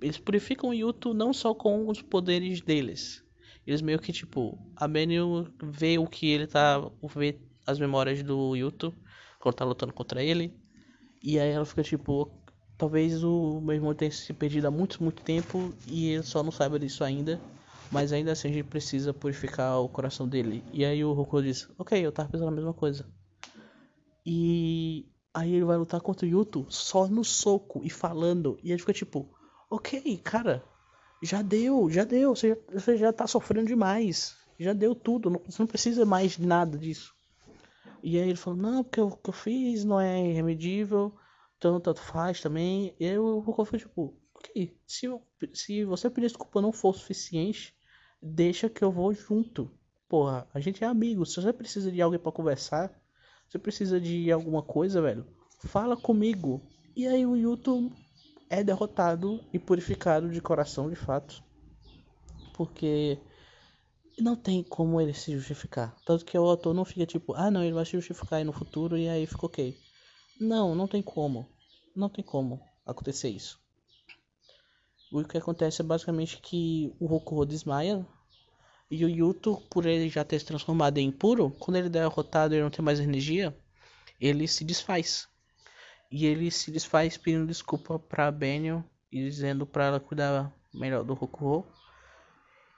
eles 0.00 0.18
purificam 0.18 0.70
o 0.70 0.74
Yuto 0.74 1.14
não 1.14 1.32
só 1.32 1.54
com 1.54 1.88
os 1.88 2.02
poderes 2.02 2.60
deles. 2.60 3.24
Eles 3.66 3.82
meio 3.82 3.98
que 3.98 4.12
tipo, 4.12 4.58
a 4.76 4.86
Benio 4.86 5.52
vê 5.62 5.98
o 5.98 6.06
que 6.06 6.30
ele 6.30 6.46
tá. 6.46 6.78
vê 7.14 7.40
as 7.66 7.78
memórias 7.78 8.22
do 8.22 8.54
Yuto 8.54 8.94
quando 9.40 9.56
tá 9.56 9.64
lutando 9.64 9.92
contra 9.92 10.22
ele. 10.22 10.54
E 11.22 11.38
aí 11.38 11.50
ela 11.50 11.64
fica 11.64 11.82
tipo, 11.82 12.30
talvez 12.76 13.22
o 13.22 13.60
meu 13.60 13.74
irmão 13.74 13.94
tenha 13.94 14.10
se 14.10 14.32
perdido 14.32 14.66
há 14.66 14.70
muito, 14.70 15.02
muito 15.02 15.22
tempo 15.22 15.72
e 15.86 16.10
ele 16.10 16.22
só 16.22 16.42
não 16.42 16.52
saiba 16.52 16.78
disso 16.78 17.04
ainda. 17.04 17.40
Mas 17.90 18.12
ainda 18.12 18.32
assim 18.32 18.48
a 18.48 18.52
gente 18.52 18.66
precisa 18.66 19.14
purificar 19.14 19.80
o 19.80 19.88
coração 19.88 20.28
dele. 20.28 20.64
E 20.72 20.84
aí 20.84 21.04
o 21.04 21.12
Roku 21.12 21.40
diz, 21.40 21.68
ok, 21.78 22.04
eu 22.04 22.10
tava 22.10 22.28
pensando 22.28 22.48
a 22.48 22.52
mesma 22.52 22.74
coisa. 22.74 23.06
E 24.24 25.06
aí 25.32 25.54
ele 25.54 25.64
vai 25.64 25.76
lutar 25.76 26.00
contra 26.00 26.26
o 26.26 26.28
Yuto 26.28 26.66
só 26.68 27.06
no 27.06 27.24
soco 27.24 27.80
e 27.84 27.90
falando. 27.90 28.58
E 28.62 28.72
ele 28.72 28.80
fica 28.80 28.92
tipo, 28.92 29.28
ok, 29.70 30.18
cara, 30.18 30.64
já 31.22 31.42
deu, 31.42 31.88
já 31.88 32.02
deu, 32.02 32.34
você 32.34 32.60
você 32.72 32.96
já 32.96 33.12
tá 33.12 33.26
sofrendo 33.26 33.68
demais. 33.68 34.36
Já 34.58 34.72
deu 34.72 34.94
tudo, 34.94 35.30
não, 35.30 35.40
você 35.44 35.62
não 35.62 35.66
precisa 35.66 36.04
mais 36.04 36.32
de 36.32 36.46
nada 36.46 36.76
disso. 36.76 37.14
E 38.02 38.18
aí 38.18 38.28
ele 38.28 38.36
falou, 38.36 38.58
não, 38.58 38.82
porque 38.82 39.00
o 39.00 39.10
que 39.10 39.30
eu 39.30 39.34
fiz 39.34 39.84
não 39.84 40.00
é 40.00 40.28
irremedível, 40.28 41.14
então 41.56 41.80
tanto 41.80 42.00
faz 42.00 42.40
também. 42.40 42.94
E 42.98 43.16
o 43.18 43.40
Roku 43.40 43.64
fica 43.64 43.78
tipo, 43.78 44.14
ok, 44.34 44.76
se, 44.86 45.06
se 45.52 45.84
você 45.84 46.10
pedir 46.10 46.28
desculpa 46.28 46.60
não 46.60 46.72
for 46.72 46.94
suficiente, 46.94 47.74
deixa 48.22 48.68
que 48.68 48.82
eu 48.82 48.92
vou 48.92 49.12
junto. 49.12 49.70
Porra, 50.08 50.46
a 50.54 50.60
gente 50.60 50.84
é 50.84 50.86
amigo. 50.86 51.24
Se 51.26 51.40
você 51.40 51.52
precisa 51.52 51.90
de 51.90 52.00
alguém 52.00 52.20
para 52.20 52.32
conversar, 52.32 52.92
você 53.48 53.58
precisa 53.58 54.00
de 54.00 54.30
alguma 54.30 54.62
coisa, 54.62 55.00
velho, 55.00 55.26
fala 55.64 55.96
comigo. 55.96 56.62
E 56.94 57.06
aí 57.06 57.26
o 57.26 57.36
Yuto 57.36 57.92
é 58.48 58.62
derrotado 58.62 59.44
e 59.52 59.58
purificado 59.58 60.30
de 60.30 60.40
coração, 60.40 60.88
de 60.88 60.96
fato. 60.96 61.42
Porque 62.54 63.18
não 64.18 64.34
tem 64.34 64.62
como 64.62 65.00
ele 65.00 65.12
se 65.12 65.32
justificar. 65.32 65.94
Tanto 66.06 66.24
que 66.24 66.38
o 66.38 66.44
autor 66.44 66.74
não 66.74 66.84
fica 66.84 67.04
tipo, 67.04 67.34
ah 67.34 67.50
não, 67.50 67.62
ele 67.62 67.74
vai 67.74 67.84
se 67.84 67.92
justificar 67.92 68.38
aí 68.38 68.44
no 68.44 68.52
futuro 68.52 68.96
e 68.96 69.08
aí 69.08 69.26
fica 69.26 69.46
ok. 69.46 69.76
Não, 70.38 70.74
não 70.74 70.86
tem 70.86 71.02
como. 71.02 71.48
Não 71.94 72.08
tem 72.08 72.24
como 72.24 72.60
acontecer 72.84 73.30
isso. 73.30 73.58
O 75.10 75.24
que 75.24 75.38
acontece 75.38 75.80
é 75.80 75.84
basicamente 75.84 76.40
que 76.42 76.94
o 77.00 77.06
Rokuho 77.06 77.46
desmaia 77.46 78.06
e 78.90 79.04
o 79.04 79.08
Yuto, 79.08 79.60
por 79.70 79.86
ele 79.86 80.08
já 80.08 80.24
ter 80.24 80.38
se 80.38 80.44
transformado 80.44 80.98
em 80.98 81.10
puro, 81.10 81.50
quando 81.58 81.76
ele 81.76 81.86
é 81.86 81.90
derrotado 81.90 82.54
e 82.54 82.60
não 82.60 82.70
tem 82.70 82.84
mais 82.84 83.00
energia, 83.00 83.56
ele 84.20 84.46
se 84.46 84.64
desfaz. 84.64 85.28
E 86.10 86.26
ele 86.26 86.50
se 86.50 86.70
desfaz 86.70 87.16
pedindo 87.16 87.46
desculpa 87.46 87.98
pra 87.98 88.30
Benio 88.30 88.84
e 89.10 89.24
dizendo 89.24 89.66
para 89.66 89.86
ela 89.86 90.00
cuidar 90.00 90.52
melhor 90.72 91.02
do 91.02 91.14
Rokuho. 91.14 91.66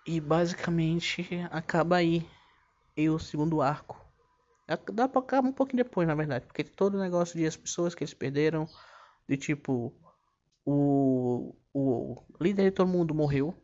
E 0.06 0.20
basicamente 0.20 1.26
acaba 1.50 1.96
aí 1.96 2.26
e 2.96 3.10
o 3.10 3.18
segundo 3.18 3.60
arco. 3.60 4.07
Dá 4.92 5.08
pra 5.08 5.20
acabar 5.20 5.48
um 5.48 5.52
pouquinho 5.52 5.82
depois, 5.82 6.06
na 6.06 6.14
verdade, 6.14 6.46
porque 6.46 6.62
todo 6.62 6.96
o 6.96 7.00
negócio 7.00 7.38
de 7.38 7.46
as 7.46 7.56
pessoas 7.56 7.94
que 7.94 8.04
eles 8.04 8.12
perderam, 8.12 8.68
de 9.26 9.36
tipo 9.36 9.94
o, 10.64 11.54
o 11.72 12.22
líder 12.40 12.64
de 12.64 12.70
todo 12.72 12.88
mundo 12.88 13.14
morreu. 13.14 13.54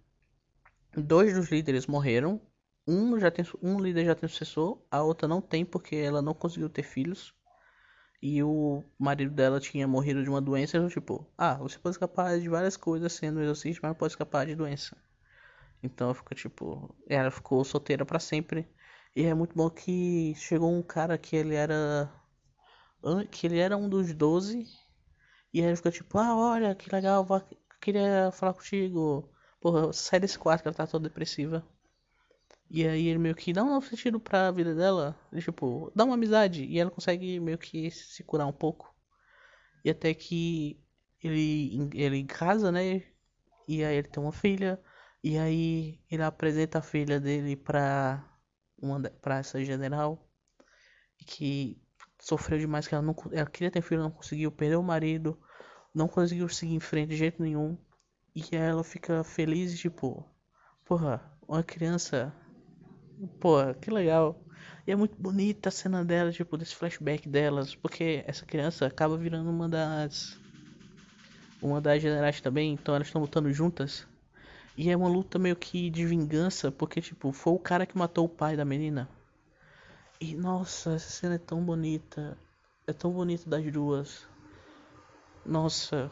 Dois 0.96 1.34
dos 1.34 1.50
líderes 1.50 1.86
morreram. 1.86 2.40
Um 2.86 3.18
já 3.18 3.30
tem 3.30 3.44
um 3.62 3.78
líder 3.80 4.06
já 4.06 4.14
tem 4.14 4.28
sucessor, 4.28 4.82
a 4.90 5.02
outra 5.02 5.28
não 5.28 5.40
tem 5.40 5.64
porque 5.64 5.96
ela 5.96 6.22
não 6.22 6.34
conseguiu 6.34 6.68
ter 6.68 6.82
filhos. 6.82 7.34
E 8.22 8.42
o 8.42 8.82
marido 8.98 9.34
dela 9.34 9.60
tinha 9.60 9.86
morrido 9.86 10.22
de 10.22 10.30
uma 10.30 10.40
doença, 10.40 10.78
então, 10.78 10.88
tipo, 10.88 11.26
ah, 11.36 11.56
você 11.56 11.78
pode 11.78 11.94
escapar 11.96 12.40
de 12.40 12.48
várias 12.48 12.76
coisas 12.76 13.12
sendo 13.12 13.42
exorcista, 13.42 13.80
mas 13.82 13.90
não 13.90 13.98
pode 13.98 14.12
escapar 14.12 14.46
de 14.46 14.54
doença. 14.54 14.96
Então 15.82 16.14
ficou 16.14 16.34
tipo, 16.34 16.96
ela 17.06 17.30
ficou 17.30 17.62
solteira 17.64 18.06
para 18.06 18.18
sempre. 18.18 18.66
E 19.16 19.24
é 19.24 19.34
muito 19.34 19.54
bom 19.54 19.70
que 19.70 20.34
chegou 20.36 20.72
um 20.72 20.82
cara 20.82 21.16
que 21.18 21.36
ele 21.36 21.54
era 21.54 22.10
que 23.30 23.46
ele 23.46 23.58
era 23.58 23.76
um 23.76 23.88
dos 23.88 24.14
doze 24.14 24.66
e 25.54 25.60
aí 25.60 25.66
ele 25.68 25.76
ficou 25.76 25.92
tipo, 25.92 26.18
ah, 26.18 26.36
olha, 26.36 26.74
que 26.74 26.92
legal, 26.92 27.24
vou, 27.24 27.40
queria 27.80 28.32
falar 28.32 28.54
contigo. 28.54 29.30
Porra, 29.60 29.92
sai 29.92 30.18
desse 30.18 30.36
quarto 30.36 30.62
que 30.62 30.68
ela 30.68 30.76
tá 30.76 30.84
toda 30.84 31.08
depressiva. 31.08 31.64
E 32.68 32.86
aí 32.86 33.06
ele 33.06 33.18
meio 33.20 33.36
que 33.36 33.52
dá 33.52 33.62
um 33.62 33.68
novo 33.70 33.86
sentido 33.86 34.18
pra 34.18 34.50
vida 34.50 34.74
dela. 34.74 35.16
Tipo, 35.38 35.92
dá 35.94 36.04
uma 36.04 36.14
amizade. 36.14 36.64
E 36.64 36.78
ela 36.80 36.90
consegue 36.90 37.38
meio 37.38 37.56
que 37.56 37.90
se 37.90 38.24
curar 38.24 38.48
um 38.48 38.52
pouco. 38.52 38.92
E 39.84 39.90
até 39.90 40.12
que 40.12 40.80
ele, 41.22 41.88
ele 41.94 42.24
casa, 42.24 42.72
né? 42.72 43.04
E 43.68 43.84
aí 43.84 43.96
ele 43.96 44.08
tem 44.08 44.22
uma 44.22 44.32
filha. 44.32 44.82
E 45.22 45.38
aí 45.38 46.00
ele 46.10 46.22
apresenta 46.24 46.80
a 46.80 46.82
filha 46.82 47.20
dele 47.20 47.56
pra, 47.56 48.24
uma, 48.84 49.00
pra 49.00 49.38
essa 49.38 49.64
general. 49.64 50.28
Que 51.26 51.80
sofreu 52.20 52.58
demais, 52.58 52.86
que 52.86 52.94
ela 52.94 53.02
não 53.02 53.14
ela 53.32 53.48
queria 53.48 53.70
ter 53.70 53.82
filho, 53.82 54.02
não 54.02 54.10
conseguiu, 54.10 54.50
perdeu 54.52 54.80
o 54.80 54.84
marido, 54.84 55.38
não 55.94 56.08
conseguiu 56.08 56.48
seguir 56.48 56.74
em 56.74 56.80
frente 56.80 57.10
de 57.10 57.16
jeito 57.16 57.42
nenhum. 57.42 57.78
E 58.34 58.44
ela 58.54 58.82
fica 58.82 59.22
feliz 59.22 59.78
tipo, 59.78 60.28
porra, 60.84 61.22
uma 61.46 61.62
criança, 61.62 62.34
porra, 63.40 63.74
que 63.74 63.90
legal. 63.90 64.40
E 64.86 64.92
é 64.92 64.96
muito 64.96 65.16
bonita 65.16 65.68
a 65.68 65.72
cena 65.72 66.04
dela, 66.04 66.32
tipo, 66.32 66.56
desse 66.56 66.74
flashback 66.74 67.28
delas, 67.28 67.74
porque 67.74 68.24
essa 68.26 68.44
criança 68.44 68.86
acaba 68.86 69.16
virando 69.16 69.50
uma 69.50 69.68
das 69.68 70.38
uma 71.62 71.80
das 71.80 72.02
generais 72.02 72.40
também, 72.40 72.74
então 72.74 72.94
elas 72.94 73.06
estão 73.06 73.22
lutando 73.22 73.50
juntas. 73.52 74.06
E 74.76 74.90
é 74.90 74.96
uma 74.96 75.08
luta 75.08 75.38
meio 75.38 75.54
que 75.54 75.88
de 75.88 76.04
vingança, 76.04 76.72
porque 76.72 77.00
tipo, 77.00 77.32
foi 77.32 77.52
o 77.52 77.58
cara 77.58 77.86
que 77.86 77.96
matou 77.96 78.24
o 78.24 78.28
pai 78.28 78.56
da 78.56 78.64
menina. 78.64 79.08
E 80.20 80.34
nossa, 80.34 80.94
essa 80.94 81.10
cena 81.10 81.36
é 81.36 81.38
tão 81.38 81.64
bonita. 81.64 82.36
É 82.86 82.92
tão 82.92 83.12
bonita 83.12 83.48
das 83.48 83.70
duas. 83.72 84.26
Nossa, 85.46 86.10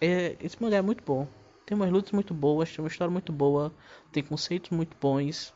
é, 0.00 0.36
esse 0.40 0.60
mangá 0.62 0.76
é 0.76 0.82
muito 0.82 1.02
bom. 1.02 1.26
Tem 1.64 1.76
umas 1.76 1.90
lutas 1.90 2.12
muito 2.12 2.32
boas, 2.32 2.70
tem 2.70 2.82
uma 2.82 2.88
história 2.88 3.10
muito 3.10 3.32
boa, 3.32 3.74
tem 4.12 4.22
conceitos 4.22 4.70
muito 4.70 4.96
bons. 4.98 5.52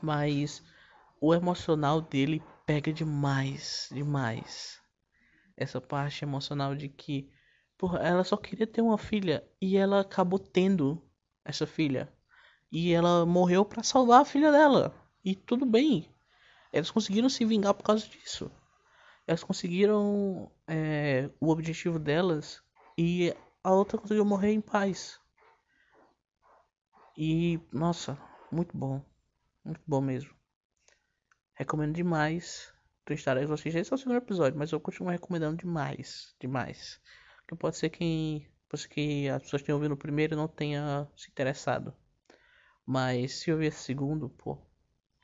Mas 0.00 0.62
o 1.20 1.34
emocional 1.34 2.00
dele 2.00 2.42
pega 2.64 2.92
demais, 2.92 3.88
demais. 3.92 4.80
Essa 5.56 5.80
parte 5.80 6.24
emocional 6.24 6.74
de 6.74 6.88
que, 6.88 7.30
porra, 7.76 7.98
ela 7.98 8.24
só 8.24 8.36
queria 8.36 8.66
ter 8.66 8.80
uma 8.80 8.96
filha 8.96 9.44
e 9.60 9.76
ela 9.76 10.00
acabou 10.00 10.38
tendo 10.38 11.02
essa 11.44 11.66
filha. 11.66 12.12
E 12.70 12.92
ela 12.92 13.26
morreu 13.26 13.64
para 13.64 13.82
salvar 13.82 14.22
a 14.22 14.24
filha 14.24 14.50
dela. 14.50 14.94
E 15.24 15.34
tudo 15.34 15.64
bem, 15.66 16.08
elas 16.72 16.90
conseguiram 16.90 17.28
se 17.28 17.44
vingar 17.44 17.74
por 17.74 17.84
causa 17.84 18.06
disso. 18.06 18.50
Elas 19.26 19.44
conseguiram 19.44 20.50
é, 20.66 21.30
o 21.40 21.50
objetivo 21.50 21.98
delas 21.98 22.62
e 22.98 23.34
a 23.62 23.72
outra 23.72 23.98
conseguiu 23.98 24.24
morrer 24.24 24.52
em 24.52 24.60
paz. 24.60 25.20
E 27.16 27.60
nossa, 27.72 28.18
muito 28.50 28.76
bom. 28.76 29.04
Muito 29.64 29.80
bom 29.86 30.00
mesmo. 30.00 30.34
Recomendo 31.54 31.94
demais. 31.94 32.72
Tu 33.04 33.12
estará 33.12 33.42
Exorcista. 33.42 33.78
Esse 33.78 33.92
é 33.92 33.94
o 33.94 33.98
segundo 33.98 34.16
episódio, 34.16 34.58
mas 34.58 34.72
eu 34.72 34.80
continuo 34.80 35.10
recomendando 35.10 35.56
demais. 35.56 36.34
Demais. 36.40 37.00
Que 37.46 37.54
pode 37.54 37.76
ser 37.76 37.90
que. 37.90 38.46
Ser 38.74 38.88
que 38.88 39.28
as 39.28 39.42
pessoas 39.42 39.62
tenham 39.62 39.76
ouvido 39.76 39.92
o 39.92 39.96
primeiro 39.96 40.34
não 40.34 40.48
tenha 40.48 41.06
se 41.16 41.30
interessado. 41.30 41.94
Mas 42.86 43.34
se 43.40 43.50
eu 43.50 43.58
ver 43.58 43.66
esse 43.66 43.82
segundo, 43.82 44.28
pô, 44.28 44.58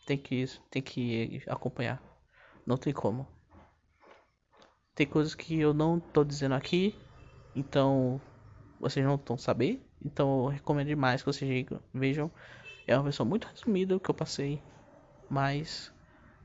tem 0.06 0.18
que, 0.18 0.44
tem 0.70 0.82
que 0.82 1.42
acompanhar. 1.46 2.02
Não 2.66 2.76
tem 2.76 2.92
como. 2.92 3.26
Tem 4.94 5.06
coisas 5.06 5.34
que 5.34 5.58
eu 5.58 5.72
não 5.72 5.98
tô 5.98 6.24
dizendo 6.24 6.54
aqui, 6.54 6.94
então 7.54 8.20
vocês 8.80 9.04
não 9.04 9.14
estão 9.14 9.38
saber. 9.38 9.82
Então 10.04 10.44
eu 10.44 10.46
recomendo 10.48 10.88
demais 10.88 11.22
que 11.22 11.26
vocês 11.26 11.66
vejam. 11.94 12.30
É 12.86 12.96
uma 12.96 13.04
versão 13.04 13.24
muito 13.24 13.46
resumida 13.46 13.98
que 14.00 14.10
eu 14.10 14.14
passei, 14.14 14.62
mas 15.28 15.92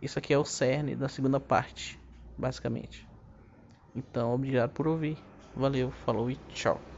isso 0.01 0.19
aqui 0.19 0.33
é 0.33 0.37
o 0.37 0.43
cerne 0.45 0.95
da 0.95 1.07
segunda 1.07 1.39
parte, 1.39 1.97
basicamente. 2.37 3.07
Então, 3.95 4.33
obrigado 4.33 4.71
por 4.71 4.87
ouvir. 4.87 5.17
Valeu, 5.55 5.91
falou 5.91 6.29
e 6.29 6.35
tchau. 6.49 6.92